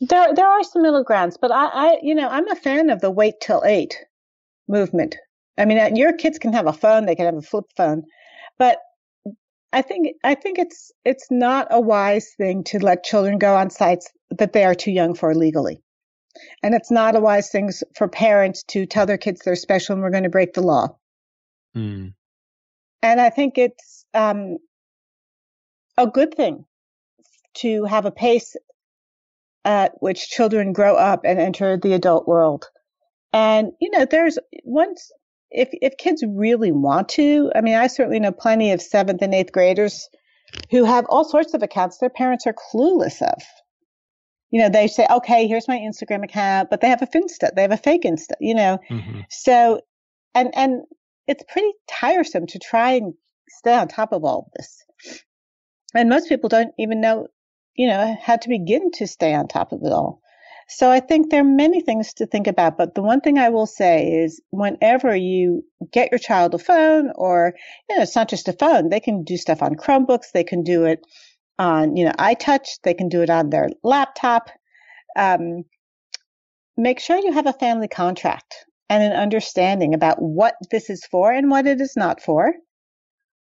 [0.00, 3.00] There, there are some middle grounds, but I, I, you know, I'm a fan of
[3.00, 3.96] the wait till eight
[4.68, 5.16] movement.
[5.56, 8.04] I mean, uh, your kids can have a phone, they can have a flip phone,
[8.58, 8.78] but
[9.72, 13.70] I think, I think it's, it's not a wise thing to let children go on
[13.70, 15.82] sites that they are too young for legally.
[16.62, 20.02] And it's not a wise thing for parents to tell their kids they're special and
[20.02, 20.96] we're going to break the law.
[21.76, 22.14] Mm.
[23.02, 24.58] And I think it's um,
[25.96, 26.64] a good thing
[27.58, 28.56] to have a pace
[29.64, 32.66] at which children grow up and enter the adult world.
[33.32, 35.10] And, you know, there's once,
[35.50, 39.34] if, if kids really want to, I mean, I certainly know plenty of seventh and
[39.34, 40.08] eighth graders
[40.70, 43.42] who have all sorts of accounts their parents are clueless of
[44.54, 47.62] you know, they say, okay, here's my Instagram account, but they have a Finsta, they
[47.62, 48.78] have a fake Insta, you know.
[48.88, 49.22] Mm-hmm.
[49.28, 49.80] So,
[50.32, 50.82] and, and
[51.26, 53.14] it's pretty tiresome to try and
[53.48, 54.84] stay on top of all of this.
[55.92, 57.26] And most people don't even know,
[57.74, 60.20] you know, how to begin to stay on top of it all.
[60.68, 63.50] So I think there are many things to think about, but the one thing I
[63.50, 67.54] will say is whenever you get your child a phone or,
[67.88, 70.62] you know, it's not just a phone, they can do stuff on Chromebooks, they can
[70.62, 71.00] do it
[71.58, 72.80] on, you know, iTouch.
[72.82, 74.50] They can do it on their laptop.
[75.16, 75.64] Um,
[76.76, 78.54] make sure you have a family contract
[78.88, 82.52] and an understanding about what this is for and what it is not for.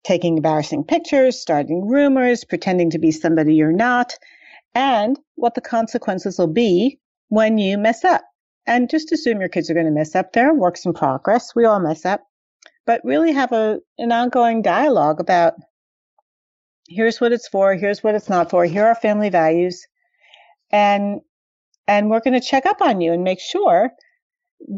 [0.03, 4.15] Taking embarrassing pictures, starting rumors, pretending to be somebody you're not,
[4.73, 6.99] and what the consequences will be
[7.31, 8.21] when you mess up.
[8.67, 10.33] And just assume your kids are going to mess up.
[10.33, 11.55] They're works in progress.
[11.55, 12.21] We all mess up.
[12.85, 15.53] But really have a, an ongoing dialogue about
[16.91, 19.87] here's what it's for, here's what it's not for, here are family values,
[20.71, 21.21] and
[21.87, 23.91] and we're going to check up on you and make sure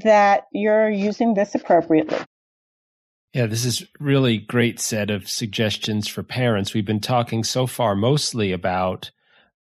[0.03, 2.17] that you're using this appropriately.
[3.33, 6.73] Yeah, this is really great set of suggestions for parents.
[6.73, 9.11] We've been talking so far mostly about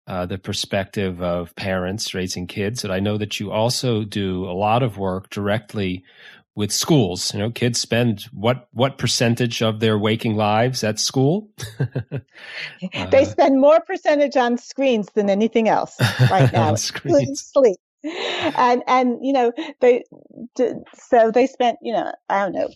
[0.07, 4.51] uh, the perspective of parents raising kids, And I know that you also do a
[4.51, 6.03] lot of work directly
[6.55, 7.33] with schools.
[7.33, 11.49] You know, kids spend what what percentage of their waking lives at school?
[13.11, 15.95] they spend more percentage on screens than anything else
[16.29, 16.75] right now.
[16.75, 17.77] Sleep.
[18.03, 20.03] And and you know they
[20.93, 22.69] so they spent you know I don't know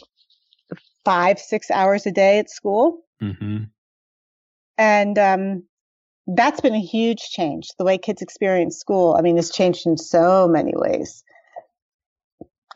[1.03, 3.01] five six hours a day at school.
[3.21, 3.65] Mm-hmm.
[4.77, 5.63] And um,
[6.27, 7.69] that's been a huge change.
[7.77, 11.23] The way kids experience school, I mean, it's changed in so many ways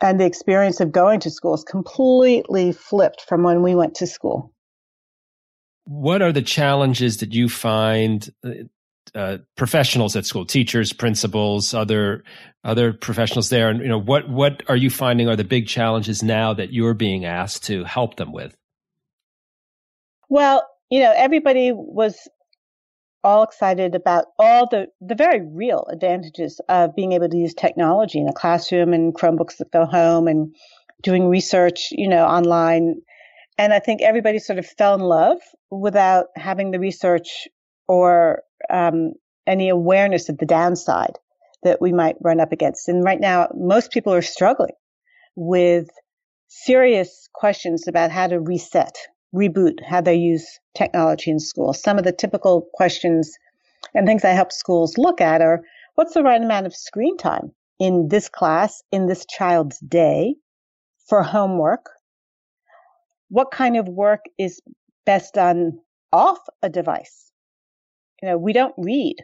[0.02, 4.06] and the experience of going to school is completely flipped from when we went to
[4.06, 4.52] school.
[5.84, 8.50] What are the challenges that you find uh,
[9.14, 12.24] uh, professionals at school, teachers, principals, other
[12.64, 16.22] other professionals there, and you know what what are you finding are the big challenges
[16.22, 18.56] now that you're being asked to help them with?
[20.28, 22.28] Well, you know, everybody was
[23.24, 28.18] all excited about all the, the very real advantages of being able to use technology
[28.18, 30.54] in a classroom and Chromebooks that go home and
[31.02, 32.96] doing research, you know, online.
[33.58, 35.38] And I think everybody sort of fell in love
[35.70, 37.48] without having the research
[37.86, 39.12] or um,
[39.46, 41.18] any awareness of the downside
[41.62, 42.88] that we might run up against.
[42.88, 44.74] And right now, most people are struggling
[45.36, 45.88] with
[46.48, 48.96] serious questions about how to reset
[49.34, 51.72] reboot how they use technology in school.
[51.72, 53.36] Some of the typical questions
[53.94, 55.62] and things I help schools look at are
[55.94, 60.36] what's the right amount of screen time in this class, in this child's day
[61.08, 61.90] for homework?
[63.28, 64.60] What kind of work is
[65.06, 65.78] best done
[66.12, 67.32] off a device?
[68.22, 69.16] You know, we don't read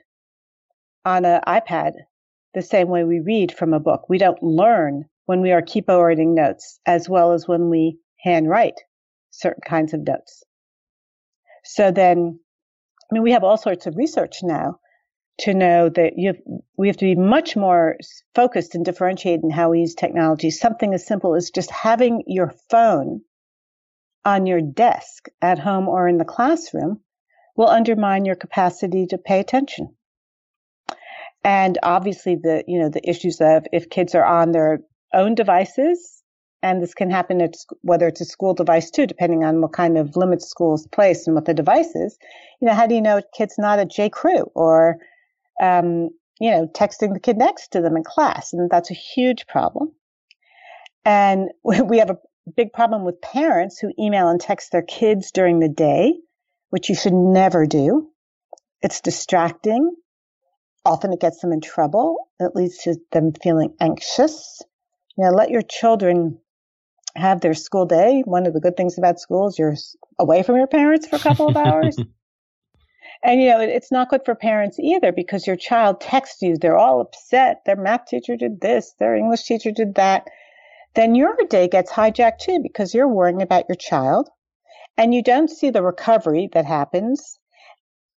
[1.04, 1.92] on an iPad
[2.54, 4.08] the same way we read from a book.
[4.08, 8.80] We don't learn when we are keyboarding notes as well as when we handwrite
[9.38, 10.42] certain kinds of notes.
[11.64, 12.40] So then,
[13.10, 14.78] I mean, we have all sorts of research now
[15.40, 16.38] to know that you have,
[16.76, 17.96] we have to be much more
[18.34, 20.50] focused and differentiated in how we use technology.
[20.50, 23.20] Something as simple as just having your phone
[24.24, 27.00] on your desk at home or in the classroom
[27.56, 29.94] will undermine your capacity to pay attention.
[31.44, 34.80] And obviously the, you know, the issues of if kids are on their
[35.14, 36.17] own devices
[36.62, 39.96] and this can happen at whether it's a school device too, depending on what kind
[39.96, 42.18] of limits schools place and what the device is.
[42.60, 44.10] You know, how do you know a kid's not at J.
[44.10, 44.96] Crew or,
[45.62, 48.52] um, you know, texting the kid next to them in class?
[48.52, 49.92] And that's a huge problem.
[51.04, 52.18] And we have a
[52.56, 56.14] big problem with parents who email and text their kids during the day,
[56.70, 58.08] which you should never do.
[58.82, 59.94] It's distracting.
[60.84, 62.16] often it gets them in trouble.
[62.40, 64.62] It leads to them feeling anxious.
[65.16, 66.38] You know, let your children
[67.18, 68.22] have their school day.
[68.24, 69.76] One of the good things about school is you're
[70.18, 71.96] away from your parents for a couple of hours.
[73.22, 76.56] and you know, it, it's not good for parents either because your child texts you,
[76.56, 77.62] they're all upset.
[77.66, 80.26] Their math teacher did this, their English teacher did that.
[80.94, 84.28] Then your day gets hijacked too because you're worrying about your child
[84.96, 87.38] and you don't see the recovery that happens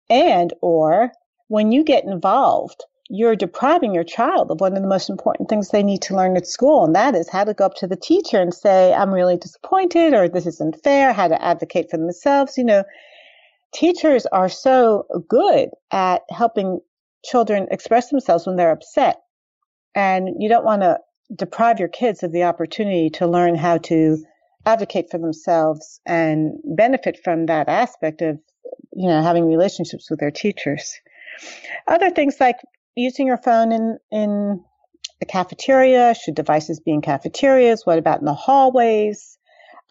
[0.10, 1.12] and or
[1.48, 5.70] when you get involved you're depriving your child of one of the most important things
[5.70, 7.96] they need to learn at school, and that is how to go up to the
[7.96, 12.58] teacher and say, I'm really disappointed, or this isn't fair, how to advocate for themselves.
[12.58, 12.84] You know,
[13.74, 16.80] teachers are so good at helping
[17.26, 19.18] children express themselves when they're upset.
[19.96, 21.00] And you don't want to
[21.36, 24.18] deprive your kids of the opportunity to learn how to
[24.66, 28.40] advocate for themselves and benefit from that aspect of,
[28.94, 30.94] you know, having relationships with their teachers.
[31.88, 32.58] Other things like
[32.96, 34.64] using your phone in, in
[35.20, 36.16] the cafeteria?
[36.16, 37.86] Should devices be in cafeterias?
[37.86, 39.38] What about in the hallways?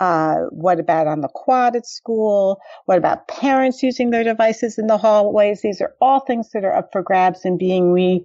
[0.01, 2.61] Uh, what about on the quad at school?
[2.87, 5.61] What about parents using their devices in the hallways?
[5.63, 8.25] These are all things that are up for grabs and being re,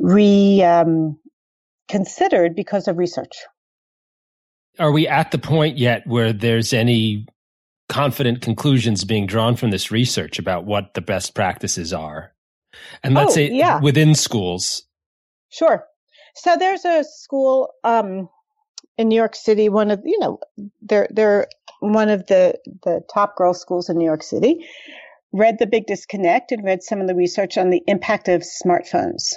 [0.00, 1.18] re um,
[1.88, 3.36] considered because of research.
[4.78, 7.26] Are we at the point yet where there's any
[7.88, 12.32] confident conclusions being drawn from this research about what the best practices are?
[13.02, 13.80] And let's oh, say yeah.
[13.80, 14.84] within schools.
[15.50, 15.84] Sure.
[16.34, 18.28] So there's a school um,
[19.00, 20.38] in New York City, one of you know,
[20.82, 21.46] they're they're
[21.80, 24.66] one of the the top girls' schools in New York City.
[25.32, 29.34] Read the Big Disconnect and read some of the research on the impact of smartphones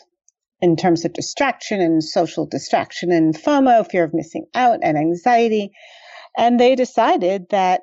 [0.59, 5.71] in terms of distraction and social distraction and FOMO, fear of missing out, and anxiety.
[6.37, 7.81] And they decided that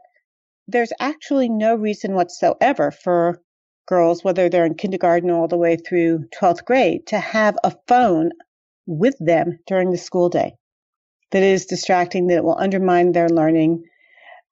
[0.68, 3.40] there's actually no reason whatsoever for
[3.90, 8.30] girls, whether they're in kindergarten all the way through 12th grade, to have a phone
[8.86, 10.54] with them during the school day
[11.32, 13.84] that is distracting, that it will undermine their learning.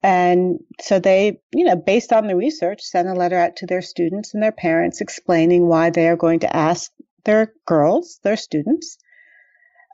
[0.02, 3.82] And so they, you know, based on the research, sent a letter out to their
[3.82, 6.90] students and their parents explaining why they are going to ask
[7.24, 8.98] their girls, their students.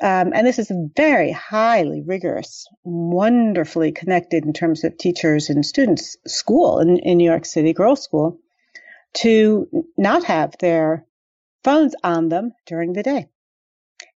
[0.03, 5.65] Um, and this is a very highly rigorous, wonderfully connected in terms of teachers and
[5.65, 8.41] students school in, in New York City, girls' school
[9.15, 11.07] to not have their
[11.63, 13.29] phones on them during the day.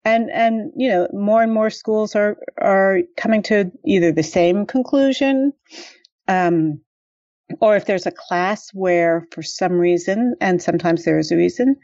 [0.04, 4.66] And, and, you know, more and more schools are, are coming to either the same
[4.66, 5.52] conclusion,
[6.28, 6.80] um,
[7.60, 11.76] or if there's a class where for some reason, and sometimes there is a reason,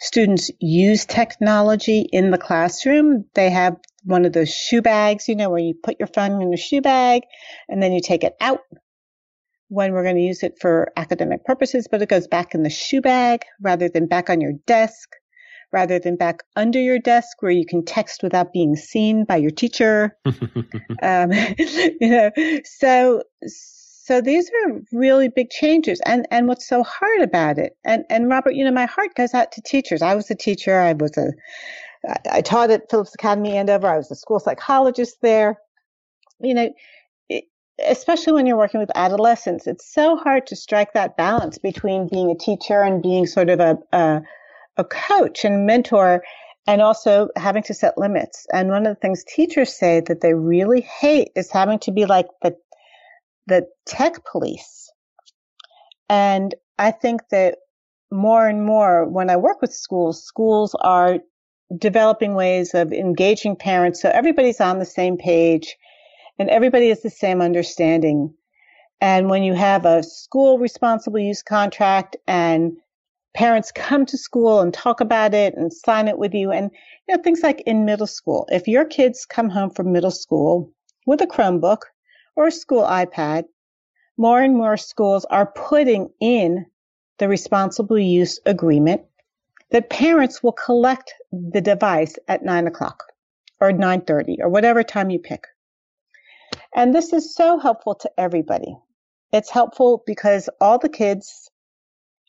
[0.00, 3.24] students use technology in the classroom.
[3.34, 6.52] They have one of those shoe bags, you know, where you put your phone in
[6.52, 7.22] a shoe bag
[7.68, 8.60] and then you take it out
[9.68, 12.70] when we're going to use it for academic purposes, but it goes back in the
[12.70, 15.10] shoe bag rather than back on your desk,
[15.72, 19.50] rather than back under your desk where you can text without being seen by your
[19.50, 20.16] teacher.
[21.02, 22.30] um, you know,
[22.64, 26.00] so, so these are really big changes.
[26.06, 29.34] And, and what's so hard about it, and, and Robert, you know, my heart goes
[29.34, 30.02] out to teachers.
[30.02, 30.78] I was a teacher.
[30.78, 31.32] I was a,
[32.30, 33.88] I taught at Phillips Academy Andover.
[33.88, 35.58] I was a school psychologist there.
[36.40, 36.70] You know,
[37.78, 42.30] especially when you're working with adolescents, it's so hard to strike that balance between being
[42.30, 44.22] a teacher and being sort of a, a,
[44.78, 46.22] a coach and mentor
[46.66, 48.46] and also having to set limits.
[48.52, 52.06] And one of the things teachers say that they really hate is having to be
[52.06, 52.56] like the,
[53.46, 54.90] the tech police.
[56.08, 57.58] And I think that
[58.10, 61.18] more and more when I work with schools, schools are
[61.76, 65.76] developing ways of engaging parents so everybody's on the same page
[66.38, 68.34] and everybody has the same understanding.
[69.00, 72.76] And when you have a school responsible use contract and
[73.34, 76.70] parents come to school and talk about it and sign it with you and
[77.06, 80.72] you know things like in middle school if your kids come home from middle school
[81.04, 81.82] with a chromebook
[82.34, 83.44] or a school ipad
[84.16, 86.64] more and more schools are putting in
[87.18, 89.02] the responsible use agreement
[89.70, 93.04] that parents will collect the device at 9 o'clock
[93.60, 95.44] or 9.30 or whatever time you pick
[96.76, 98.76] and this is so helpful to everybody.
[99.32, 101.50] It's helpful because all the kids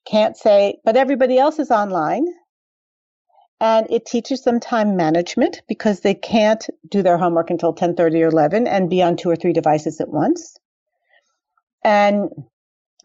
[0.10, 2.26] can't say, but everybody else is online.
[3.60, 8.28] And it teaches them time management because they can't do their homework until 10:30 or
[8.28, 10.58] 11 and be on two or three devices at once.
[11.84, 12.30] And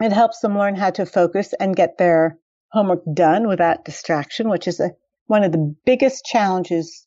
[0.00, 2.38] it helps them learn how to focus and get their
[2.70, 4.92] homework done without distraction, which is a,
[5.26, 7.06] one of the biggest challenges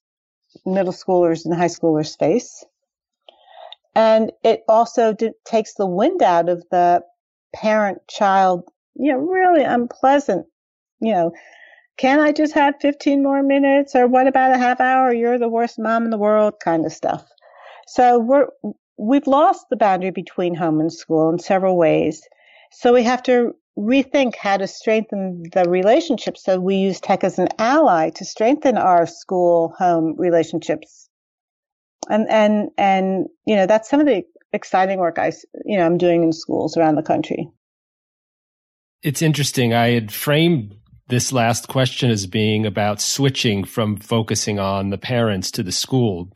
[0.66, 2.66] middle schoolers and high schoolers face.
[3.96, 5.16] And it also
[5.46, 7.02] takes the wind out of the
[7.56, 8.64] parent child,
[8.96, 10.46] you know, really unpleasant,
[11.00, 11.32] you know,
[11.98, 13.96] can I just have 15 more minutes?
[13.96, 15.14] Or what about a half hour?
[15.14, 17.26] You're the worst mom in the world kind of stuff.
[17.88, 18.48] So we're,
[18.98, 22.22] we've lost the boundary between home and school in several ways.
[22.72, 26.38] So we have to rethink how to strengthen the relationship.
[26.38, 31.10] So we use tech as an ally to strengthen our school home relationships.
[32.10, 35.32] And, and, and, you know, that's some of the exciting work I,
[35.66, 37.50] you know, I'm doing in schools around the country.
[39.04, 39.74] It's interesting.
[39.74, 40.76] I had framed
[41.08, 46.32] this last question as being about switching from focusing on the parents to the school.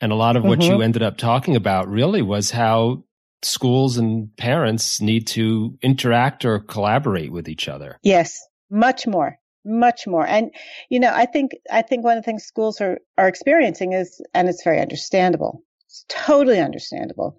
[0.00, 0.72] And a lot of what mm-hmm.
[0.72, 3.04] you ended up talking about really was how
[3.42, 7.98] schools and parents need to interact or collaborate with each other.
[8.02, 8.38] Yes,
[8.70, 10.26] much more, much more.
[10.26, 10.50] And,
[10.88, 14.20] you know, I think, I think one of the things schools are, are experiencing is,
[14.34, 17.36] and it's very understandable, it's totally understandable,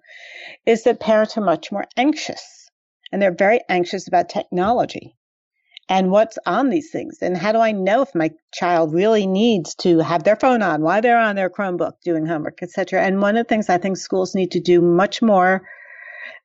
[0.66, 2.70] is that parents are much more anxious
[3.10, 5.16] and they're very anxious about technology
[5.88, 9.74] and what's on these things and how do i know if my child really needs
[9.74, 13.36] to have their phone on while they're on their chromebook doing homework etc and one
[13.36, 15.62] of the things i think schools need to do much more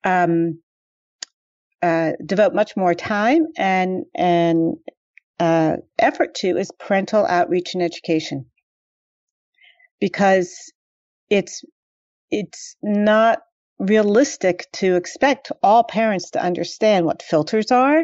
[0.04, 0.60] um,
[1.82, 4.76] uh, devote much more time and and
[5.40, 8.46] uh, effort to is parental outreach and education
[10.00, 10.72] because
[11.30, 11.64] it's
[12.32, 13.40] it's not
[13.80, 18.04] realistic to expect all parents to understand what filters are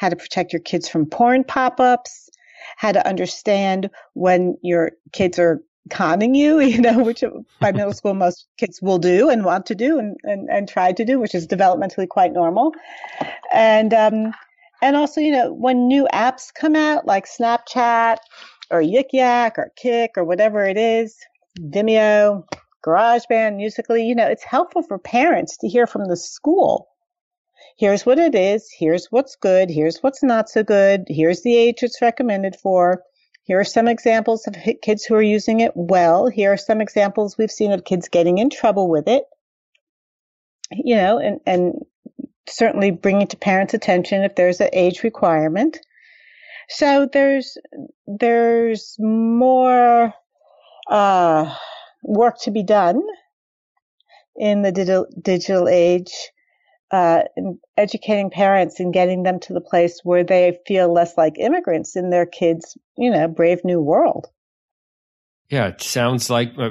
[0.00, 2.30] how to protect your kids from porn pop-ups,
[2.78, 5.60] how to understand when your kids are
[5.90, 7.22] conning you, you know, which
[7.60, 10.90] by middle school most kids will do and want to do and, and, and try
[10.90, 12.72] to do, which is developmentally quite normal.
[13.52, 14.32] And um,
[14.82, 18.18] and also, you know, when new apps come out like Snapchat
[18.70, 21.16] or Yik Yak or Kik or whatever it is,
[21.58, 22.44] Vimeo,
[22.84, 26.90] GarageBand, Musical.ly, you know, it's helpful for parents to hear from the school
[27.80, 31.82] here's what it is, here's what's good, here's what's not so good, here's the age
[31.82, 33.02] it's recommended for.
[33.44, 36.28] Here are some examples of kids who are using it well.
[36.28, 39.24] Here are some examples we've seen of kids getting in trouble with it.
[40.70, 41.84] You know, and, and
[42.50, 45.78] certainly bring it to parents' attention if there's an age requirement.
[46.68, 47.56] So there's
[48.06, 50.12] there's more
[50.88, 51.54] uh,
[52.02, 53.02] work to be done
[54.36, 56.12] in the digital, digital age
[56.90, 57.22] uh,
[57.76, 62.10] educating parents and getting them to the place where they feel less like immigrants in
[62.10, 64.26] their kids' you know brave new world.
[65.48, 66.70] Yeah, it sounds like uh,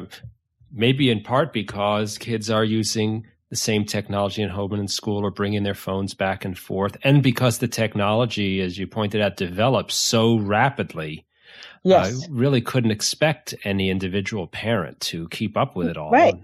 [0.72, 5.26] maybe in part because kids are using the same technology in home and in school
[5.26, 9.38] or bringing their phones back and forth, and because the technology, as you pointed out,
[9.38, 11.26] develops so rapidly.
[11.84, 12.24] Yes.
[12.24, 16.12] I really couldn't expect any individual parent to keep up with it all.
[16.12, 16.36] Right.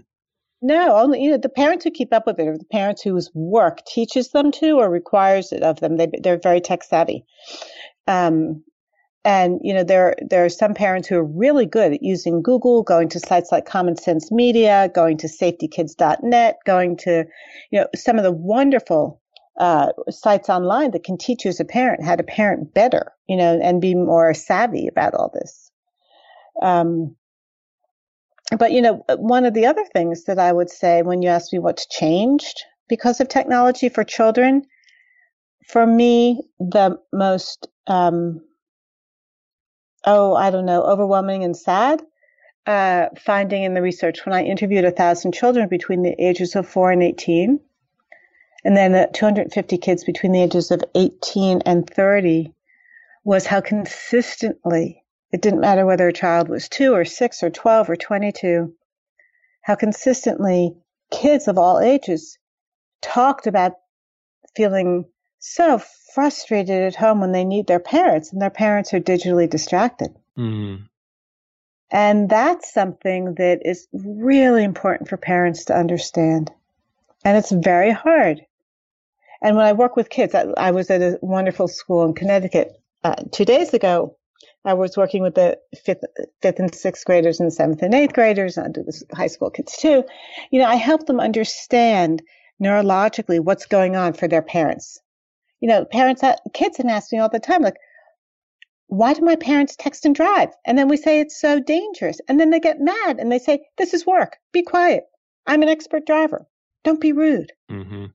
[0.62, 3.30] No, only you know the parents who keep up with it, or the parents whose
[3.34, 5.96] work teaches them to or requires it of them.
[5.96, 7.24] They they're very tech savvy.
[8.06, 8.64] Um,
[9.26, 12.82] and you know there there are some parents who are really good at using Google,
[12.82, 17.24] going to sites like Common Sense Media, going to SafetyKids.net, going to
[17.70, 19.20] you know some of the wonderful
[19.58, 23.36] uh, sites online that can teach you as a parent how to parent better, you
[23.36, 25.72] know, and be more savvy about all this.
[26.62, 27.16] Um,
[28.56, 31.52] but you know, one of the other things that I would say when you ask
[31.52, 34.62] me what's changed because of technology for children,
[35.66, 38.40] for me, the most, um,
[40.06, 42.02] oh, I don't know, overwhelming and sad
[42.66, 46.68] uh, finding in the research when I interviewed a thousand children between the ages of
[46.68, 47.60] four and 18,
[48.64, 52.52] and then uh, 250 kids between the ages of 18 and 30,
[53.24, 55.02] was how consistently
[55.32, 58.72] it didn't matter whether a child was two or six or 12 or 22,
[59.62, 60.74] how consistently
[61.12, 62.38] kids of all ages
[63.02, 63.74] talked about
[64.56, 65.04] feeling
[65.38, 65.80] so
[66.14, 70.14] frustrated at home when they need their parents and their parents are digitally distracted.
[70.38, 70.84] Mm-hmm.
[71.90, 76.50] And that's something that is really important for parents to understand.
[77.24, 78.44] And it's very hard.
[79.42, 82.80] And when I work with kids, I, I was at a wonderful school in Connecticut
[83.04, 84.16] uh, two days ago
[84.66, 86.04] I was working with the fifth,
[86.42, 89.48] fifth and sixth graders and seventh and eighth graders, and I do this high school
[89.48, 90.04] kids too.
[90.50, 92.20] You know, I help them understand
[92.60, 95.00] neurologically what's going on for their parents.
[95.60, 97.76] You know, parents, kids can ask me all the time, like,
[98.88, 100.50] why do my parents text and drive?
[100.64, 102.20] And then we say it's so dangerous.
[102.28, 104.36] And then they get mad and they say, this is work.
[104.52, 105.04] Be quiet.
[105.46, 106.46] I'm an expert driver.
[106.84, 107.52] Don't be rude.
[107.70, 108.06] Mm-hmm.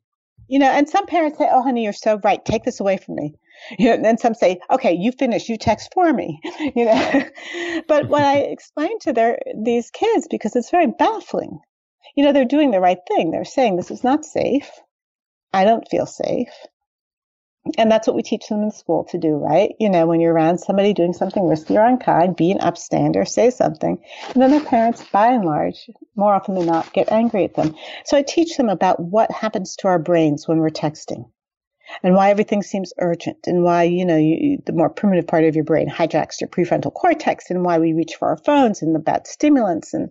[0.47, 2.43] You know, and some parents say, oh, honey, you're so right.
[2.43, 3.35] Take this away from me.
[3.77, 6.39] You know, and then some say, okay, you finish, you text for me,
[6.75, 7.23] you know.
[7.87, 11.59] but when I explain to their, these kids, because it's very baffling,
[12.15, 13.29] you know, they're doing the right thing.
[13.29, 14.67] They're saying this is not safe.
[15.53, 16.49] I don't feel safe.
[17.77, 19.75] And that's what we teach them in school to do, right?
[19.79, 23.51] You know, when you're around somebody doing something risky or unkind, be an upstander, say
[23.51, 23.99] something.
[24.33, 27.75] And then their parents, by and large, more often than not, get angry at them.
[28.05, 31.25] So I teach them about what happens to our brains when we're texting
[32.03, 35.55] and why everything seems urgent and why, you know, you, the more primitive part of
[35.55, 38.99] your brain hijacks your prefrontal cortex and why we reach for our phones and the
[38.99, 40.09] bad stimulants and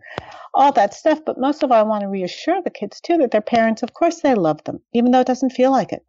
[0.54, 1.20] all that stuff.
[1.24, 3.94] But most of all, I want to reassure the kids too that their parents, of
[3.94, 6.04] course, they love them, even though it doesn't feel like it.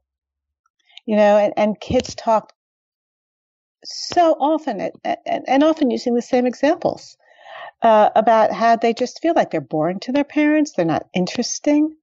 [1.11, 2.53] You know, and, and kids talk
[3.83, 7.17] so often and, and often using the same examples
[7.81, 10.71] uh, about how they just feel like they're boring to their parents.
[10.71, 11.97] They're not interesting.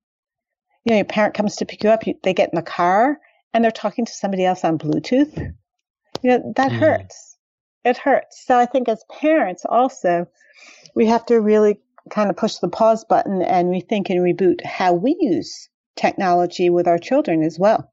[0.85, 3.19] You know, your parent comes to pick you up, you, they get in the car
[3.55, 5.39] and they're talking to somebody else on Bluetooth,
[6.23, 6.79] you know, that mm.
[6.79, 7.39] hurts.
[7.87, 8.45] It hurts.
[8.47, 10.27] So I think as parents also,
[10.95, 11.81] we have to really
[12.11, 16.87] kind of push the pause button and rethink and reboot how we use technology with
[16.87, 17.91] our children as well.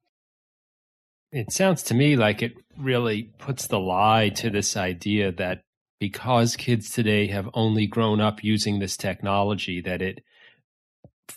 [1.36, 5.64] It sounds to me like it really puts the lie to this idea that
[6.00, 10.24] because kids today have only grown up using this technology, that it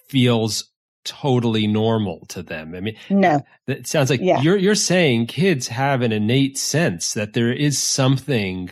[0.09, 0.71] feels
[1.05, 2.77] totally normal to them.
[2.77, 4.41] I mean, no, it sounds like yeah.
[4.41, 8.71] you're you're saying kids have an innate sense that there is something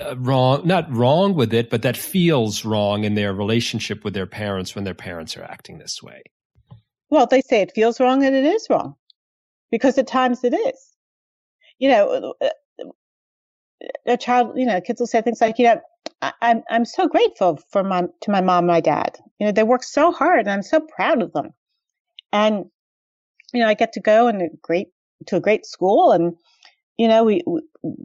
[0.00, 4.26] uh, wrong, not wrong with it, but that feels wrong in their relationship with their
[4.26, 6.24] parents when their parents are acting this way.
[7.10, 8.96] Well, they say it feels wrong and it is wrong
[9.70, 10.94] because at times it is.
[11.78, 12.48] You know, uh,
[14.06, 15.80] a child, you know, kids will say things like, you know,
[16.42, 19.18] I'm I'm so grateful for my to my mom and my dad.
[19.38, 21.50] You know, they work so hard, and I'm so proud of them.
[22.32, 22.66] And
[23.54, 24.88] you know, I get to go and a great
[25.26, 26.34] to a great school, and
[26.98, 27.42] you know, we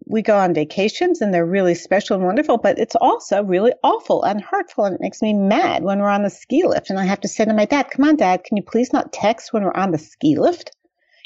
[0.08, 2.58] we go on vacations, and they're really special and wonderful.
[2.58, 6.24] But it's also really awful and hurtful, and it makes me mad when we're on
[6.24, 8.58] the ski lift, and I have to say to my dad, "Come on, Dad, can
[8.58, 10.72] you please not text when we're on the ski lift?"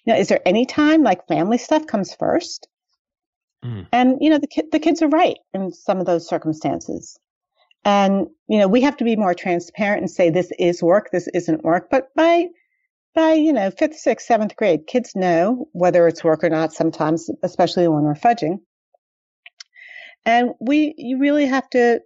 [0.06, 2.68] You know, is there any time like family stuff comes first?
[3.64, 3.88] Mm.
[3.92, 7.20] And, you know, the, ki- the kids are right in some of those circumstances.
[7.84, 11.28] And, you know, we have to be more transparent and say this is work, this
[11.34, 11.90] isn't work.
[11.90, 12.48] But by,
[13.14, 17.30] by, you know, fifth, sixth, seventh grade, kids know whether it's work or not sometimes,
[17.44, 18.60] especially when we're fudging.
[20.26, 22.02] And we, you really have to,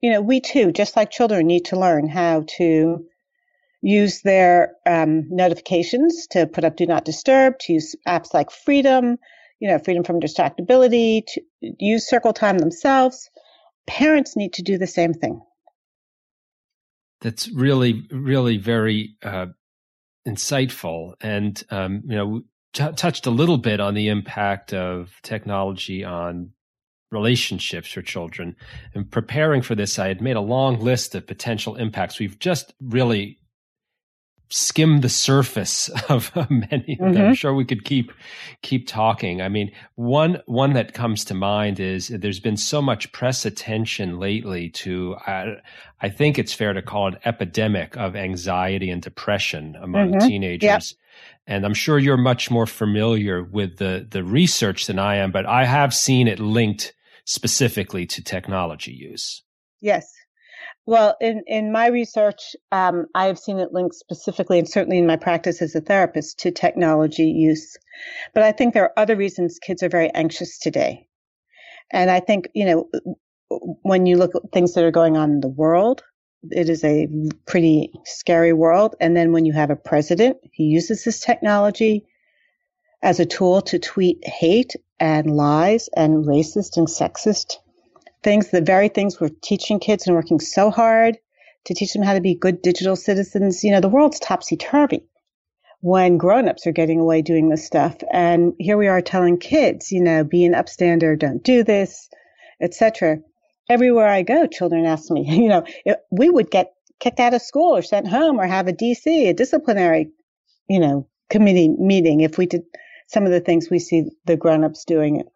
[0.00, 3.04] you know, we too, just like children, need to learn how to
[3.86, 9.16] use their um, notifications to put up do not disturb, to use apps like Freedom,
[9.60, 13.30] you know, freedom from distractibility, to use circle time themselves.
[13.86, 15.40] Parents need to do the same thing.
[17.20, 19.46] That's really, really very uh,
[20.26, 21.14] insightful.
[21.20, 26.50] And, um, you know, t- touched a little bit on the impact of technology on
[27.12, 28.56] relationships for children.
[28.94, 32.18] And preparing for this, I had made a long list of potential impacts.
[32.18, 33.38] We've just really
[34.48, 37.14] skim the surface of many of them.
[37.14, 37.22] Mm-hmm.
[37.22, 38.12] I'm sure we could keep
[38.62, 39.42] keep talking.
[39.42, 44.18] I mean, one one that comes to mind is there's been so much press attention
[44.18, 45.54] lately to uh,
[46.00, 50.26] I think it's fair to call it epidemic of anxiety and depression among mm-hmm.
[50.26, 50.62] teenagers.
[50.62, 50.82] Yep.
[51.48, 55.46] And I'm sure you're much more familiar with the the research than I am, but
[55.46, 56.92] I have seen it linked
[57.24, 59.42] specifically to technology use.
[59.80, 60.10] Yes,
[60.86, 65.06] well, in, in my research, um, I have seen it linked specifically, and certainly in
[65.06, 67.76] my practice as a therapist, to technology use.
[68.32, 71.08] But I think there are other reasons kids are very anxious today.
[71.90, 72.90] And I think, you know,
[73.82, 76.02] when you look at things that are going on in the world,
[76.50, 77.08] it is a
[77.46, 78.94] pretty scary world.
[79.00, 82.06] And then when you have a president who uses this technology
[83.02, 87.56] as a tool to tweet hate and lies and racist and sexist
[88.26, 91.16] things, the very things we're teaching kids and working so hard
[91.64, 93.62] to teach them how to be good digital citizens.
[93.62, 95.04] You know, the world's topsy turvy
[95.80, 97.94] when grown-ups are getting away doing this stuff.
[98.12, 102.08] And here we are telling kids, you know, be an upstander, don't do this,
[102.60, 103.18] etc.
[103.70, 105.64] Everywhere I go, children ask me, you know,
[106.10, 109.34] we would get kicked out of school or sent home or have a DC, a
[109.34, 110.10] disciplinary,
[110.68, 112.64] you know, committee meeting if we did
[113.06, 115.20] some of the things we see the grown-ups doing.
[115.20, 115.28] It,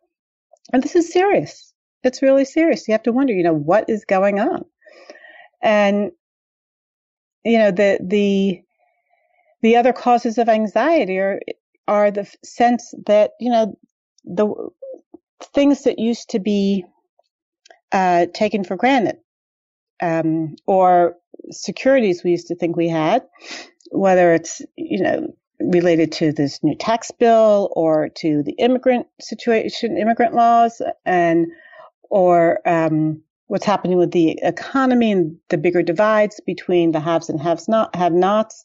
[0.72, 1.69] And this is serious
[2.02, 2.86] it's really serious.
[2.88, 4.64] You have to wonder, you know, what is going on?
[5.62, 6.12] And,
[7.44, 8.62] you know, the, the,
[9.62, 11.40] the other causes of anxiety are,
[11.86, 13.78] are the sense that, you know,
[14.24, 14.70] the
[15.54, 16.84] things that used to be,
[17.92, 19.16] uh, taken for granted,
[20.00, 21.16] um, or
[21.50, 23.22] securities we used to think we had,
[23.90, 29.98] whether it's, you know, related to this new tax bill or to the immigrant situation,
[29.98, 31.48] immigrant laws, and
[32.10, 37.40] or um, what's happening with the economy and the bigger divides between the haves and
[37.40, 38.64] haves not have nots.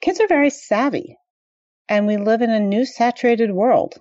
[0.00, 1.16] Kids are very savvy.
[1.88, 3.94] and we live in a new saturated world.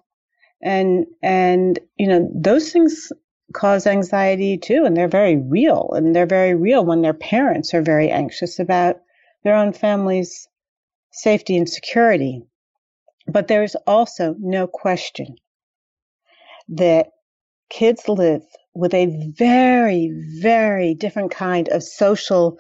[0.62, 3.12] And, and, you know, those things
[3.54, 5.92] cause anxiety too, and they're very real.
[5.96, 8.98] And they're very real when their parents are very anxious about
[9.44, 10.48] their own family's
[11.12, 12.42] safety and security.
[13.28, 15.36] But there's also no question
[16.70, 17.12] that
[17.70, 18.44] kids live
[18.76, 20.12] with a very,
[20.42, 22.58] very different kind of social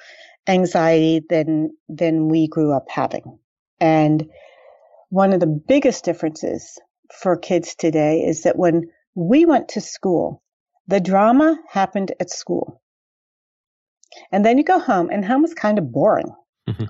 [0.47, 3.37] anxiety than, than we grew up having.
[3.79, 4.27] And
[5.09, 6.79] one of the biggest differences
[7.13, 10.41] for kids today is that when we went to school,
[10.87, 12.81] the drama happened at school.
[14.31, 16.31] And then you go home, and home is kind of boring.
[16.69, 16.85] Mm-hmm.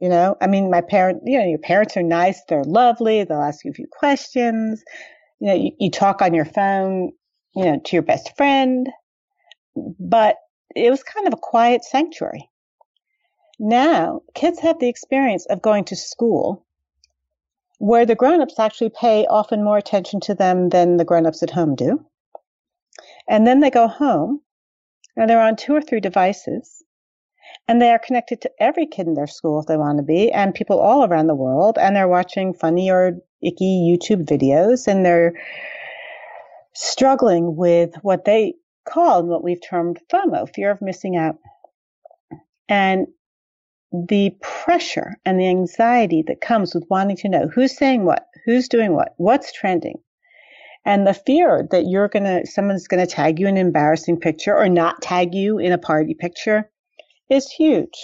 [0.00, 3.40] You know, I mean, my parent, you know, your parents are nice, they're lovely, they'll
[3.40, 4.82] ask you a few questions.
[5.40, 7.12] You know, you, you talk on your phone,
[7.54, 8.88] you know, to your best friend,
[9.76, 10.36] but
[10.74, 12.48] it was kind of a quiet sanctuary.
[13.58, 16.66] Now, kids have the experience of going to school
[17.78, 21.74] where the grown-ups actually pay often more attention to them than the grown-ups at home
[21.74, 22.04] do.
[23.28, 24.40] And then they go home
[25.16, 26.82] and they're on two or three devices
[27.68, 30.30] and they are connected to every kid in their school if they want to be
[30.32, 35.04] and people all around the world and they're watching funny or icky YouTube videos and
[35.04, 35.34] they're
[36.74, 38.54] struggling with what they
[38.84, 41.38] call and what we've termed FOMO, fear of missing out.
[42.68, 43.06] And
[43.92, 48.68] the pressure and the anxiety that comes with wanting to know who's saying what, who's
[48.68, 50.00] doing what, what's trending,
[50.84, 54.68] and the fear that you're gonna, someone's gonna tag you in an embarrassing picture or
[54.68, 56.70] not tag you in a party picture
[57.30, 57.94] is huge.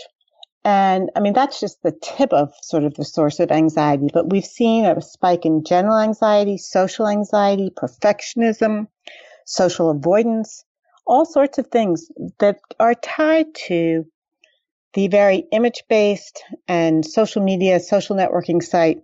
[0.64, 4.30] And I mean, that's just the tip of sort of the source of anxiety, but
[4.30, 8.86] we've seen a spike in general anxiety, social anxiety, perfectionism,
[9.46, 10.64] social avoidance,
[11.06, 12.08] all sorts of things
[12.40, 14.04] that are tied to
[14.92, 19.00] the very image based and social media, social networking site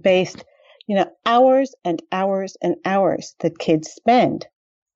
[0.00, 0.44] based,
[0.86, 4.46] you know, hours and hours and hours that kids spend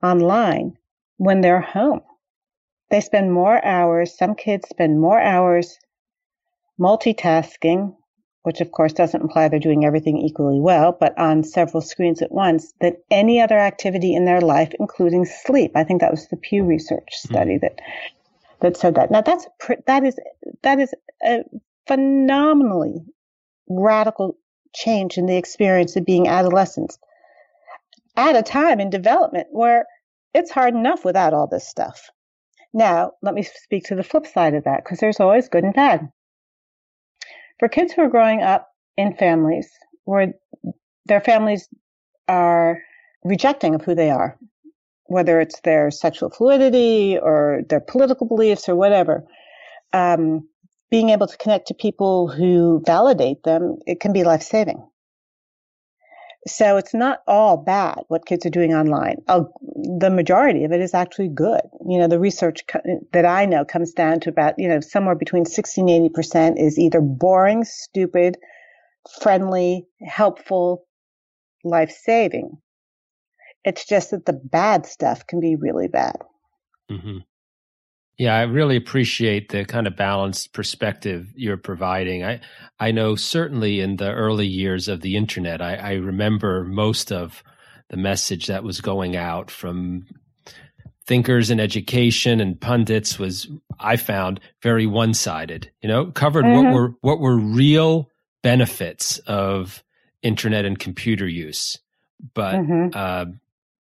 [0.03, 0.75] online
[1.17, 2.01] when they're home.
[2.91, 5.79] They spend more hours, some kids spend more hours
[6.81, 7.95] multitasking,
[8.43, 12.33] which of course doesn't imply they're doing everything equally well, but on several screens at
[12.33, 15.73] once, than any other activity in their life, including sleep.
[15.75, 17.29] I think that was the Pew Research hmm.
[17.29, 17.67] study mm-hmm.
[17.67, 17.81] that
[18.61, 19.11] that said that.
[19.11, 19.47] Now that's
[19.87, 20.17] that is
[20.63, 21.45] that is a
[21.87, 23.05] phenomenally
[23.69, 24.39] radical
[24.75, 26.99] change in the experience of being adolescents
[28.17, 29.87] at a time in development where
[30.35, 32.11] it's hard enough without all this stuff.
[32.73, 35.75] Now, let me speak to the flip side of that because there's always good and
[35.75, 36.09] bad.
[37.59, 39.71] For kids who are growing up in families
[40.05, 40.35] where
[41.07, 41.69] their families
[42.29, 42.79] are
[43.25, 44.39] rejecting of who they are,
[45.05, 49.25] whether it's their sexual fluidity or their political beliefs or whatever,
[49.93, 50.49] um,
[50.91, 54.87] being able to connect to people who validate them, it can be life saving.
[56.49, 59.17] So it's not all bad what kids are doing online.
[59.29, 59.45] Uh,
[59.99, 61.61] the majority of it is actually good.
[61.87, 62.81] You know, the research co-
[63.13, 66.79] that I know comes down to about, you know, somewhere between 60 and 80% is
[66.79, 68.39] either boring, stupid,
[69.21, 70.87] friendly, helpful,
[71.65, 72.59] life saving.
[73.65, 76.17] It's just that the bad stuff can be really bad.
[76.91, 77.19] Mm-hmm.
[78.19, 82.25] Yeah, I really appreciate the kind of balanced perspective you're providing.
[82.25, 82.41] I
[82.81, 87.45] I know certainly in the early years of the internet, I, I remember most of
[87.91, 90.07] the message that was going out from
[91.07, 93.49] thinkers in education and pundits was
[93.81, 95.71] I found very one sided.
[95.81, 96.67] You know, covered mm-hmm.
[96.67, 98.11] what were what were real
[98.43, 99.85] benefits of
[100.23, 101.79] internet and computer use,
[102.35, 102.89] but mm-hmm.
[102.95, 103.27] uh,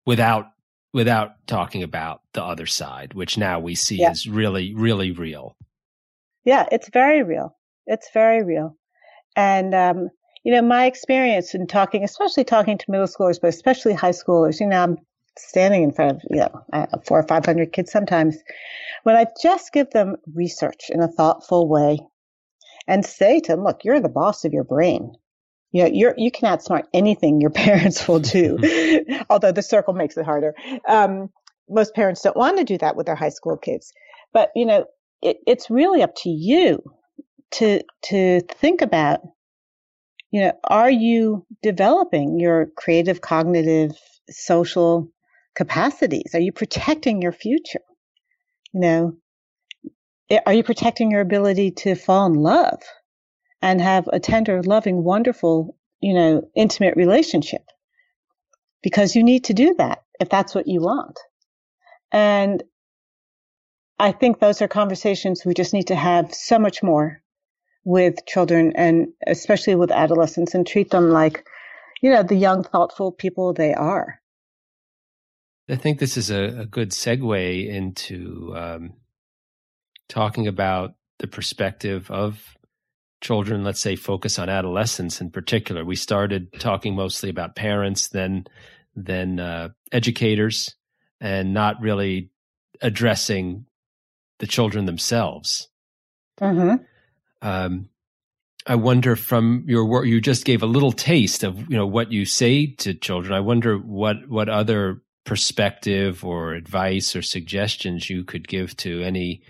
[0.04, 0.50] without
[0.92, 4.10] without talking about the other side, which now we see yeah.
[4.10, 5.56] is really, really real.
[6.44, 7.56] Yeah, it's very real.
[7.86, 8.76] It's very real.
[9.36, 10.08] And, um,
[10.44, 14.60] you know, my experience in talking, especially talking to middle schoolers, but especially high schoolers,
[14.60, 14.96] you know, I'm
[15.38, 18.36] standing in front of, you know, four or 500 kids sometimes.
[19.02, 22.00] When I just give them research in a thoughtful way
[22.86, 25.12] and say to them, look, you're the boss of your brain.
[25.72, 28.58] You know, you're, you can outsmart anything your parents will do,
[29.30, 30.54] although the circle makes it harder.
[30.88, 31.30] Um,
[31.68, 33.92] most parents don't want to do that with their high school kids.
[34.32, 34.86] But, you know,
[35.22, 36.82] it, it's really up to you
[37.52, 39.20] to, to think about,
[40.30, 43.92] you know, are you developing your creative, cognitive,
[44.30, 45.10] social
[45.54, 46.34] capacities?
[46.34, 47.80] Are you protecting your future?
[48.72, 49.16] You know,
[50.44, 52.80] are you protecting your ability to fall in love?
[53.66, 57.62] And have a tender, loving, wonderful, you know, intimate relationship.
[58.80, 61.18] Because you need to do that if that's what you want.
[62.12, 62.62] And
[63.98, 67.20] I think those are conversations we just need to have so much more
[67.84, 71.44] with children and especially with adolescents and treat them like,
[72.00, 74.20] you know, the young, thoughtful people they are.
[75.68, 78.92] I think this is a, a good segue into um,
[80.08, 82.55] talking about the perspective of
[83.26, 85.84] children, let's say focus on adolescence in particular.
[85.84, 88.46] We started talking mostly about parents, then
[88.94, 90.76] then uh, educators,
[91.20, 92.30] and not really
[92.80, 93.66] addressing
[94.38, 95.68] the children themselves.
[96.40, 96.76] Mm-hmm.
[97.42, 97.88] Um,
[98.64, 102.12] I wonder from your work, you just gave a little taste of you know what
[102.12, 103.34] you say to children.
[103.34, 109.42] I wonder what what other perspective or advice or suggestions you could give to any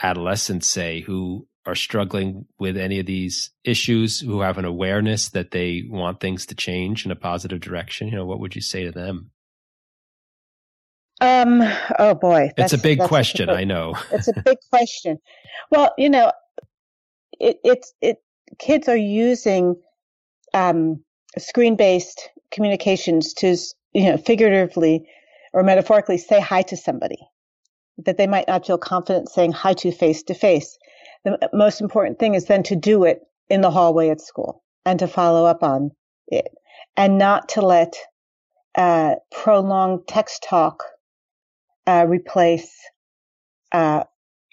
[0.00, 5.50] adolescent, say, who are struggling with any of these issues, who have an awareness that
[5.50, 8.08] they want things to change in a positive direction.
[8.08, 9.30] You know, what would you say to them?
[11.20, 11.62] Um.
[11.98, 13.48] Oh boy, it's a big question.
[13.48, 15.18] A big, I know it's a big question.
[15.70, 16.32] Well, you know,
[17.40, 18.18] it, it's it.
[18.58, 19.76] Kids are using
[20.54, 21.02] um,
[21.36, 23.56] screen-based communications to,
[23.92, 25.08] you know, figuratively
[25.52, 27.18] or metaphorically say hi to somebody
[28.04, 30.78] that they might not feel confident saying hi to face to face.
[31.26, 33.20] The most important thing is then to do it
[33.50, 35.90] in the hallway at school and to follow up on
[36.28, 36.46] it
[36.96, 37.96] and not to let
[38.76, 40.84] uh, prolonged text talk
[41.84, 42.70] uh, replace
[43.72, 44.04] uh,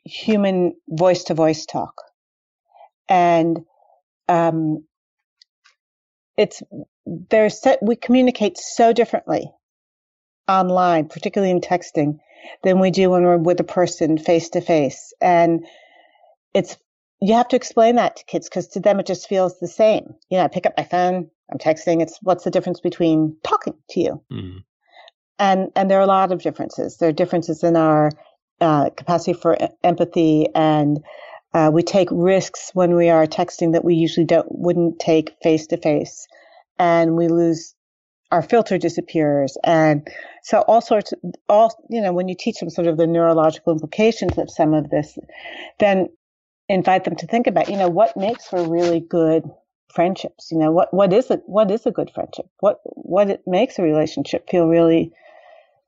[0.04, 1.94] human voice to voice talk.
[3.08, 3.60] And
[4.28, 4.84] um,
[6.38, 6.64] it's
[7.06, 9.52] there's set, we communicate so differently
[10.48, 12.18] online, particularly in texting,
[12.64, 15.14] than we do when we're with a person face to face.
[15.22, 15.68] And
[16.54, 16.78] it's
[17.22, 20.14] you have to explain that to kids because to them it just feels the same.
[20.30, 22.02] You know, I pick up my phone, I'm texting.
[22.02, 24.22] It's what's the difference between talking to you?
[24.32, 24.64] Mm
[25.40, 26.98] and and there are a lot of differences.
[26.98, 28.12] There are differences in our
[28.62, 31.04] uh, capacity for empathy, and
[31.54, 35.68] uh, we take risks when we are texting that we usually don't wouldn't take face
[35.68, 36.28] to face,
[36.78, 37.76] and we lose
[38.32, 40.08] our filter disappears, and
[40.44, 43.74] so all sorts of all you know when you teach them sort of the neurological
[43.74, 45.18] implications of some of this,
[45.80, 46.08] then
[46.70, 49.44] invite them to think about you know what makes for really good
[49.94, 52.48] friendships you know what what is it what is a good friendship?
[52.60, 55.12] What what it makes a relationship feel really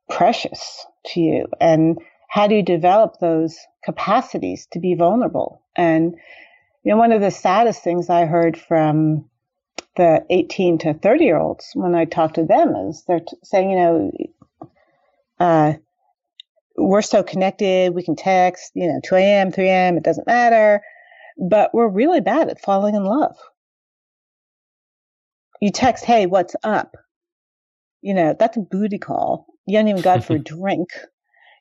[0.09, 1.47] precious to you?
[1.59, 5.61] And how do you develop those capacities to be vulnerable?
[5.75, 6.15] And
[6.85, 9.25] you know one of the saddest things i heard from
[9.97, 13.71] the 18 to 30 year olds when i talk to them is they're t- saying
[13.71, 14.11] you know
[15.37, 15.73] uh,
[16.85, 20.81] we're so connected we can text you know 2 a.m 3 a.m it doesn't matter
[21.37, 23.35] but we're really bad at falling in love
[25.61, 26.95] you text hey what's up
[28.01, 30.89] you know that's a booty call you don't even got for a drink,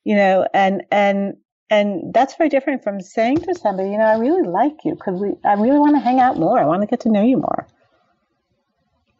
[0.05, 1.35] you know, and, and,
[1.71, 5.21] and that's very different from saying to somebody, you know, I really like you because
[5.21, 6.59] we, I really want to hang out more.
[6.59, 7.67] I want to get to know you more.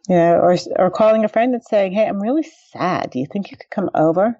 [0.07, 3.09] You know, or, or calling a friend and saying, Hey, I'm really sad.
[3.09, 4.39] Do you think you could come over?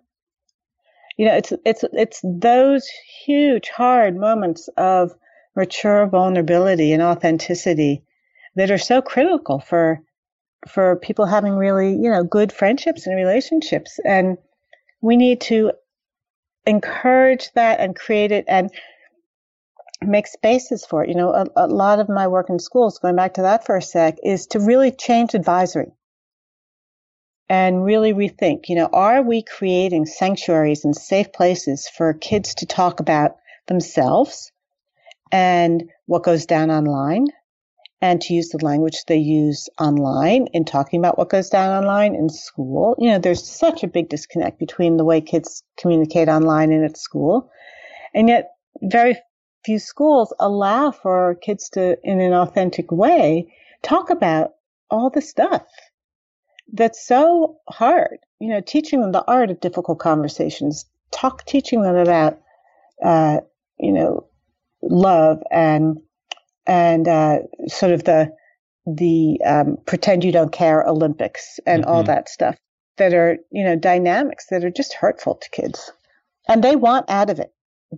[1.18, 2.88] You know, it's, it's, it's those
[3.26, 5.13] huge, hard moments of
[5.55, 8.03] mature vulnerability and authenticity
[8.55, 10.01] that are so critical for
[10.68, 13.99] for people having really, you know, good friendships and relationships.
[14.03, 14.38] And
[15.01, 15.74] we need to
[16.66, 18.72] encourage that and create it and
[20.01, 21.09] make spaces for it.
[21.09, 23.78] You know, a, a lot of my work in schools, going back to that for
[23.78, 25.91] a sec, is to really change advisory
[27.47, 32.65] and really rethink, you know, are we creating sanctuaries and safe places for kids to
[32.65, 33.37] talk about
[33.67, 34.51] themselves
[35.31, 37.27] and what goes down online
[38.01, 42.15] and to use the language they use online in talking about what goes down online
[42.15, 42.95] in school.
[42.99, 46.97] You know, there's such a big disconnect between the way kids communicate online and at
[46.97, 47.49] school.
[48.13, 49.17] And yet very
[49.63, 54.53] few schools allow for kids to, in an authentic way, talk about
[54.89, 55.63] all the stuff
[56.74, 58.18] that's so hard.
[58.39, 62.39] You know, teaching them the art of difficult conversations, talk, teaching them about,
[63.03, 63.39] uh,
[63.80, 64.28] you know,
[64.82, 65.97] love and
[66.68, 68.32] and uh, sort of the
[68.86, 71.91] the um, pretend you don't care Olympics and mm-hmm.
[71.91, 72.57] all that stuff
[72.97, 75.91] that are you know dynamics that are just hurtful to kids,
[76.47, 77.53] and they want out of it.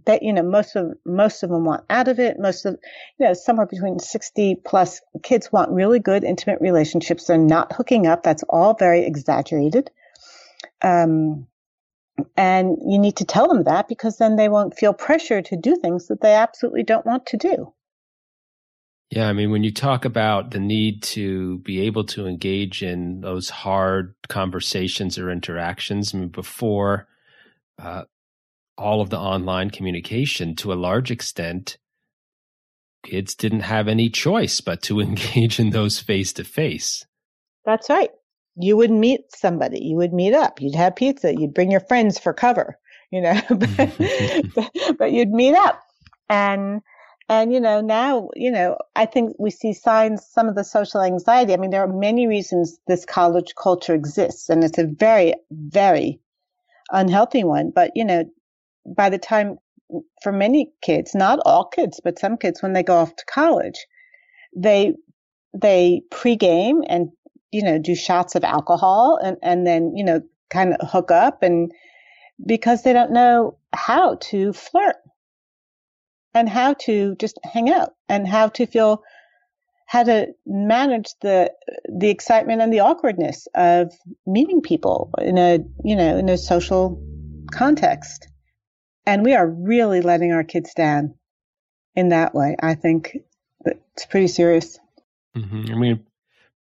[0.06, 2.40] That you know most of most of them want out of it.
[2.40, 2.78] Most of
[3.20, 7.26] you know somewhere between sixty plus kids want really good intimate relationships.
[7.26, 8.24] They're not hooking up.
[8.24, 9.90] That's all very exaggerated.
[10.82, 11.48] Um,
[12.36, 15.76] and you need to tell them that because then they won't feel pressure to do
[15.76, 17.74] things that they absolutely don't want to do.
[19.10, 23.22] Yeah, I mean, when you talk about the need to be able to engage in
[23.22, 27.08] those hard conversations or interactions, I mean, before
[27.80, 28.04] uh,
[28.78, 31.78] all of the online communication, to a large extent,
[33.04, 37.06] kids didn't have any choice but to engage in those face to face.
[37.66, 38.12] That's right.
[38.56, 42.18] You would meet somebody, you would meet up, you'd have pizza, you'd bring your friends
[42.18, 42.80] for cover,
[43.12, 43.96] you know, but,
[44.98, 45.80] but you'd meet up.
[46.30, 46.82] And
[47.30, 51.02] and, you know, now, you know, I think we see signs, some of the social
[51.02, 51.54] anxiety.
[51.54, 56.22] I mean, there are many reasons this college culture exists, and it's a very, very
[56.90, 57.72] unhealthy one.
[57.76, 58.24] But, you know,
[58.88, 59.58] by the time,
[60.22, 63.86] for many kids, not all kids, but some kids, when they go off to college,
[64.56, 64.94] they,
[65.54, 67.10] they pregame and,
[67.52, 71.44] you know, do shots of alcohol and, and then, you know, kind of hook up
[71.44, 71.72] and
[72.46, 74.96] because they don't know how to flirt
[76.34, 79.02] and how to just hang out and how to feel
[79.88, 81.52] how to manage the
[81.98, 83.92] the excitement and the awkwardness of
[84.26, 87.02] meeting people in a you know in a social
[87.52, 88.28] context
[89.08, 91.16] and we are really letting our kids down
[91.96, 93.18] in that way i think
[93.66, 94.78] it's pretty serious
[95.36, 95.72] mm-hmm.
[95.72, 96.06] i mean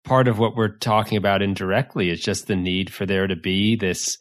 [0.05, 3.75] part of what we're talking about indirectly is just the need for there to be
[3.75, 4.17] this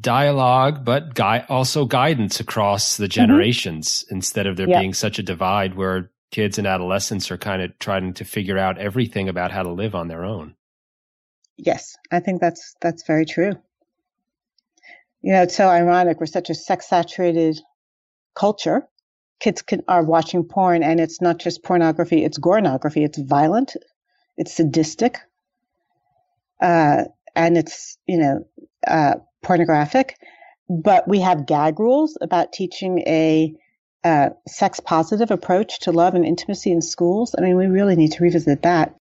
[0.00, 3.10] dialogue, but gui- also guidance across the mm-hmm.
[3.10, 4.16] generations mm-hmm.
[4.16, 4.80] instead of there yep.
[4.80, 8.78] being such a divide where kids and adolescents are kind of trying to figure out
[8.78, 10.54] everything about how to live on their own.
[11.58, 13.52] Yes, I think that's that's very true.
[15.22, 16.18] You know, it's so ironic.
[16.18, 17.60] We're such a sex saturated
[18.34, 18.86] culture.
[19.40, 23.04] Kids can, are watching porn, and it's not just pornography; it's pornography.
[23.04, 23.76] It's violent,
[24.36, 25.18] it's sadistic,
[26.60, 27.04] uh,
[27.34, 28.46] and it's you know
[28.86, 30.16] uh, pornographic,
[30.68, 33.54] but we have gag rules about teaching a
[34.04, 37.34] uh, sex positive approach to love and intimacy in schools.
[37.36, 38.94] I mean, we really need to revisit that.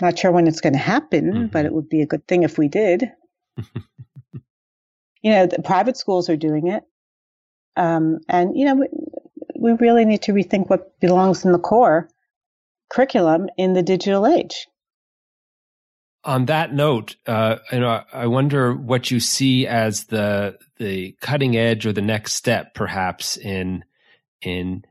[0.00, 1.46] Not sure when it's going to happen, mm-hmm.
[1.46, 3.12] but it would be a good thing if we did.
[5.22, 6.82] you know, the private schools are doing it.
[7.76, 8.88] Um, and, you know, we,
[9.56, 12.08] we really need to rethink what belongs in the core
[12.90, 14.66] curriculum in the digital age
[16.24, 21.56] on that note, uh, you know, I wonder what you see as the the cutting
[21.56, 23.84] edge or the next step, perhaps in
[24.40, 24.84] in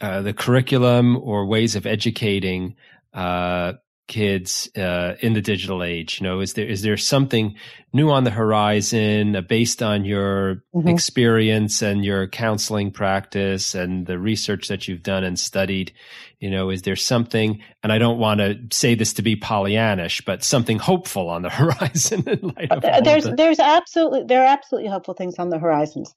[0.00, 2.76] uh, the curriculum or ways of educating
[3.12, 3.74] uh,
[4.08, 6.20] kids uh, in the digital age?
[6.20, 7.54] You know, is there is there something
[7.92, 10.88] new on the horizon uh, based on your mm-hmm.
[10.88, 15.92] experience and your counseling practice and the research that you've done and studied?
[16.40, 17.62] You know, is there something?
[17.82, 21.50] And I don't want to say this to be Pollyannish, but something hopeful on the
[21.50, 25.50] horizon in light of uh, there's the- there's absolutely there are absolutely hopeful things on
[25.50, 26.14] the horizons.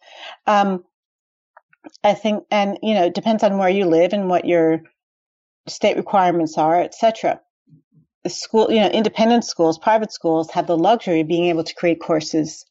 [0.47, 0.83] Um,
[2.03, 4.81] I think, and you know, it depends on where you live and what your
[5.67, 7.39] state requirements are, et cetera
[8.29, 11.99] school, you know, independent schools, private schools have the luxury of being able to create
[11.99, 12.65] courses,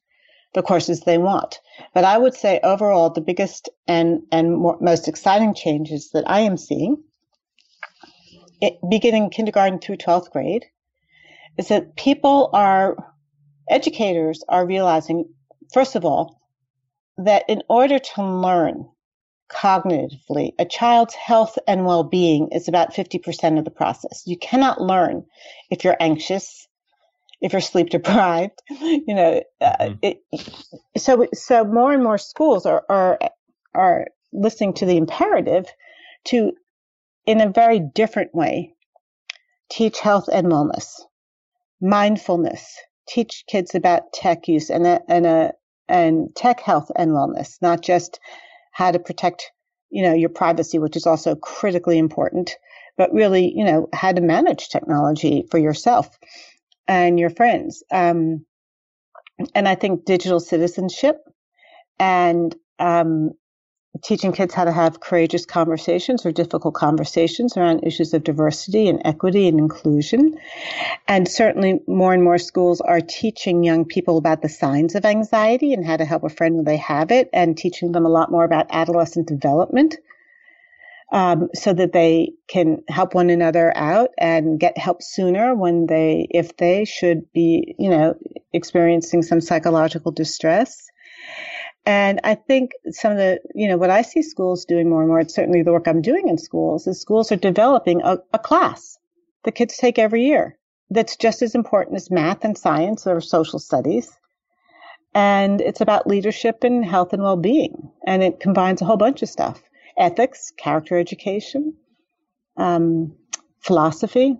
[0.54, 1.58] the courses they want.
[1.94, 6.40] But I would say overall, the biggest and, and more, most exciting changes that I
[6.40, 7.02] am seeing,
[8.60, 10.66] it, beginning kindergarten through 12th grade,
[11.58, 12.96] is that people are,
[13.68, 15.24] educators are realizing,
[15.72, 16.40] first of all,
[17.18, 18.88] that in order to learn,
[19.50, 24.22] cognitively, a child's health and well being is about 50% of the process.
[24.26, 25.24] You cannot learn
[25.70, 26.66] if you're anxious,
[27.40, 29.42] if you're sleep deprived, you know.
[29.60, 29.98] Uh, mm-hmm.
[30.02, 30.22] it,
[30.96, 33.18] so, so more and more schools are, are,
[33.74, 35.66] are listening to the imperative
[36.26, 36.52] to,
[37.26, 38.74] in a very different way,
[39.70, 41.00] teach health and wellness,
[41.80, 42.76] mindfulness,
[43.08, 45.52] teach kids about tech use and a, and a,
[45.88, 48.20] and tech health and wellness, not just
[48.70, 49.50] how to protect,
[49.90, 52.56] you know, your privacy, which is also critically important,
[52.96, 56.18] but really, you know, how to manage technology for yourself
[56.88, 57.82] and your friends.
[57.92, 58.44] Um,
[59.54, 61.16] and I think digital citizenship
[61.98, 63.32] and um,
[64.02, 69.02] teaching kids how to have courageous conversations or difficult conversations around issues of diversity and
[69.04, 70.38] equity and inclusion.
[71.08, 75.72] And certainly more and more schools are teaching young people about the signs of anxiety
[75.72, 78.30] and how to help a friend when they have it and teaching them a lot
[78.30, 79.96] more about adolescent development.
[81.12, 86.28] Um, so that they can help one another out and get help sooner when they,
[86.30, 88.14] if they should be, you know,
[88.52, 90.86] experiencing some psychological distress.
[91.86, 95.08] And I think some of the, you know, what I see schools doing more and
[95.08, 98.38] more, it's certainly the work I'm doing in schools, is schools are developing a, a
[98.38, 98.98] class
[99.44, 100.58] the kids take every year
[100.90, 104.10] that's just as important as math and science or social studies.
[105.14, 107.90] And it's about leadership and health and well-being.
[108.06, 109.62] And it combines a whole bunch of stuff.
[109.98, 111.74] Ethics, character education,
[112.56, 113.16] um,
[113.60, 114.36] philosophy.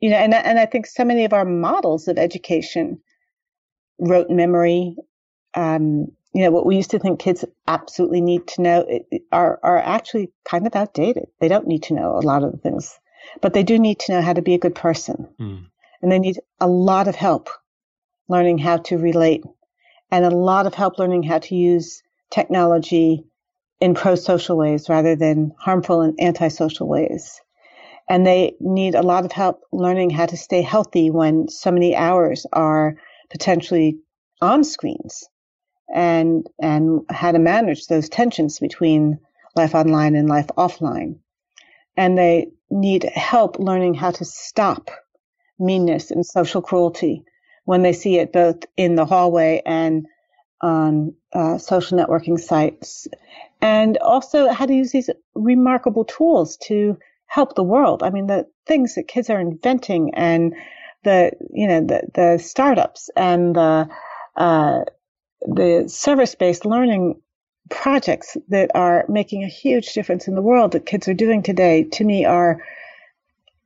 [0.00, 3.00] You know, and, and I think so many of our models of education
[3.98, 4.96] rote memory,
[5.54, 9.00] um, you know, what we used to think kids absolutely need to know
[9.30, 11.28] are, are actually kind of outdated.
[11.40, 12.98] They don't need to know a lot of the things,
[13.40, 15.28] but they do need to know how to be a good person.
[15.40, 15.66] Mm.
[16.02, 17.50] And they need a lot of help
[18.28, 19.44] learning how to relate
[20.10, 23.24] and a lot of help learning how to use technology
[23.80, 27.40] in pro-social ways rather than harmful and antisocial ways.
[28.08, 31.94] And they need a lot of help learning how to stay healthy when so many
[31.94, 32.96] hours are
[33.30, 33.98] potentially
[34.40, 35.28] on screens
[35.92, 39.18] and, and how to manage those tensions between
[39.54, 41.18] life online and life offline.
[41.96, 44.90] And they need help learning how to stop
[45.58, 47.22] meanness and social cruelty
[47.64, 50.06] when they see it both in the hallway and
[50.60, 53.06] on uh, social networking sites.
[53.60, 58.02] And also how to use these remarkable tools to help the world.
[58.02, 60.54] I mean, the things that kids are inventing and
[61.04, 63.88] the, you know, the, the startups and the,
[64.36, 64.80] uh,
[65.42, 67.20] the service-based learning
[67.70, 71.84] projects that are making a huge difference in the world that kids are doing today
[71.84, 72.60] to me are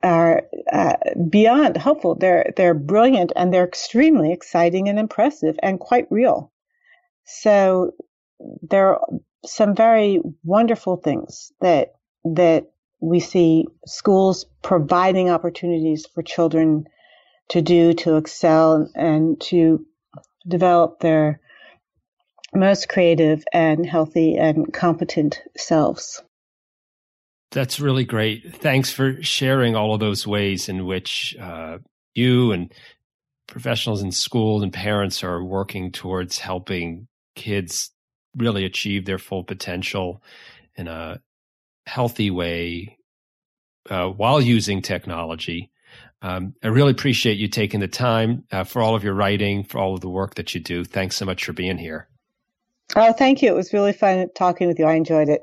[0.02, 0.94] are uh,
[1.28, 2.14] beyond hopeful.
[2.14, 6.52] They're they're brilliant and they're extremely exciting and impressive and quite real.
[7.24, 7.92] So
[8.62, 9.00] there are
[9.44, 11.94] some very wonderful things that
[12.24, 16.84] that we see schools providing opportunities for children
[17.48, 19.84] to do to excel and to
[20.46, 21.40] develop their
[22.54, 26.22] most creative and healthy and competent selves.
[27.50, 28.56] That's really great.
[28.56, 31.78] Thanks for sharing all of those ways in which uh,
[32.14, 32.72] you and
[33.46, 37.90] professionals in schools and parents are working towards helping kids
[38.36, 40.22] really achieve their full potential
[40.76, 41.20] in a
[41.86, 42.98] healthy way
[43.88, 45.70] uh, while using technology.
[46.20, 49.78] Um, I really appreciate you taking the time uh, for all of your writing, for
[49.78, 50.84] all of the work that you do.
[50.84, 52.08] Thanks so much for being here.
[52.96, 53.50] Oh, thank you.
[53.50, 54.86] It was really fun talking with you.
[54.86, 55.42] I enjoyed it.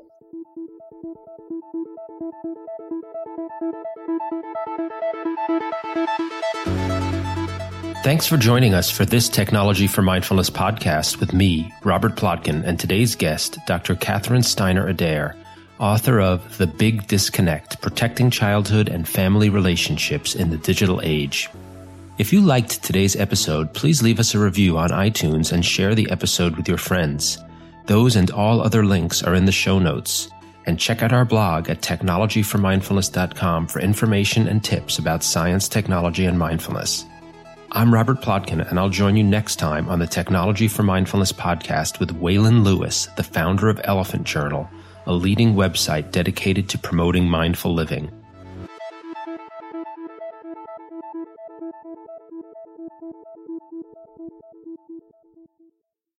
[8.02, 12.78] Thanks for joining us for this Technology for Mindfulness podcast with me, Robert Plotkin, and
[12.78, 13.96] today's guest, Dr.
[13.96, 15.36] Catherine Steiner Adair,
[15.80, 21.48] author of The Big Disconnect Protecting Childhood and Family Relationships in the Digital Age.
[22.18, 26.10] If you liked today's episode, please leave us a review on iTunes and share the
[26.10, 27.36] episode with your friends.
[27.84, 30.30] Those and all other links are in the show notes.
[30.64, 36.38] And check out our blog at technologyformindfulness.com for information and tips about science, technology, and
[36.38, 37.04] mindfulness.
[37.72, 42.00] I'm Robert Plotkin, and I'll join you next time on the Technology for Mindfulness podcast
[42.00, 44.70] with Waylon Lewis, the founder of Elephant Journal,
[45.04, 48.10] a leading website dedicated to promoting mindful living.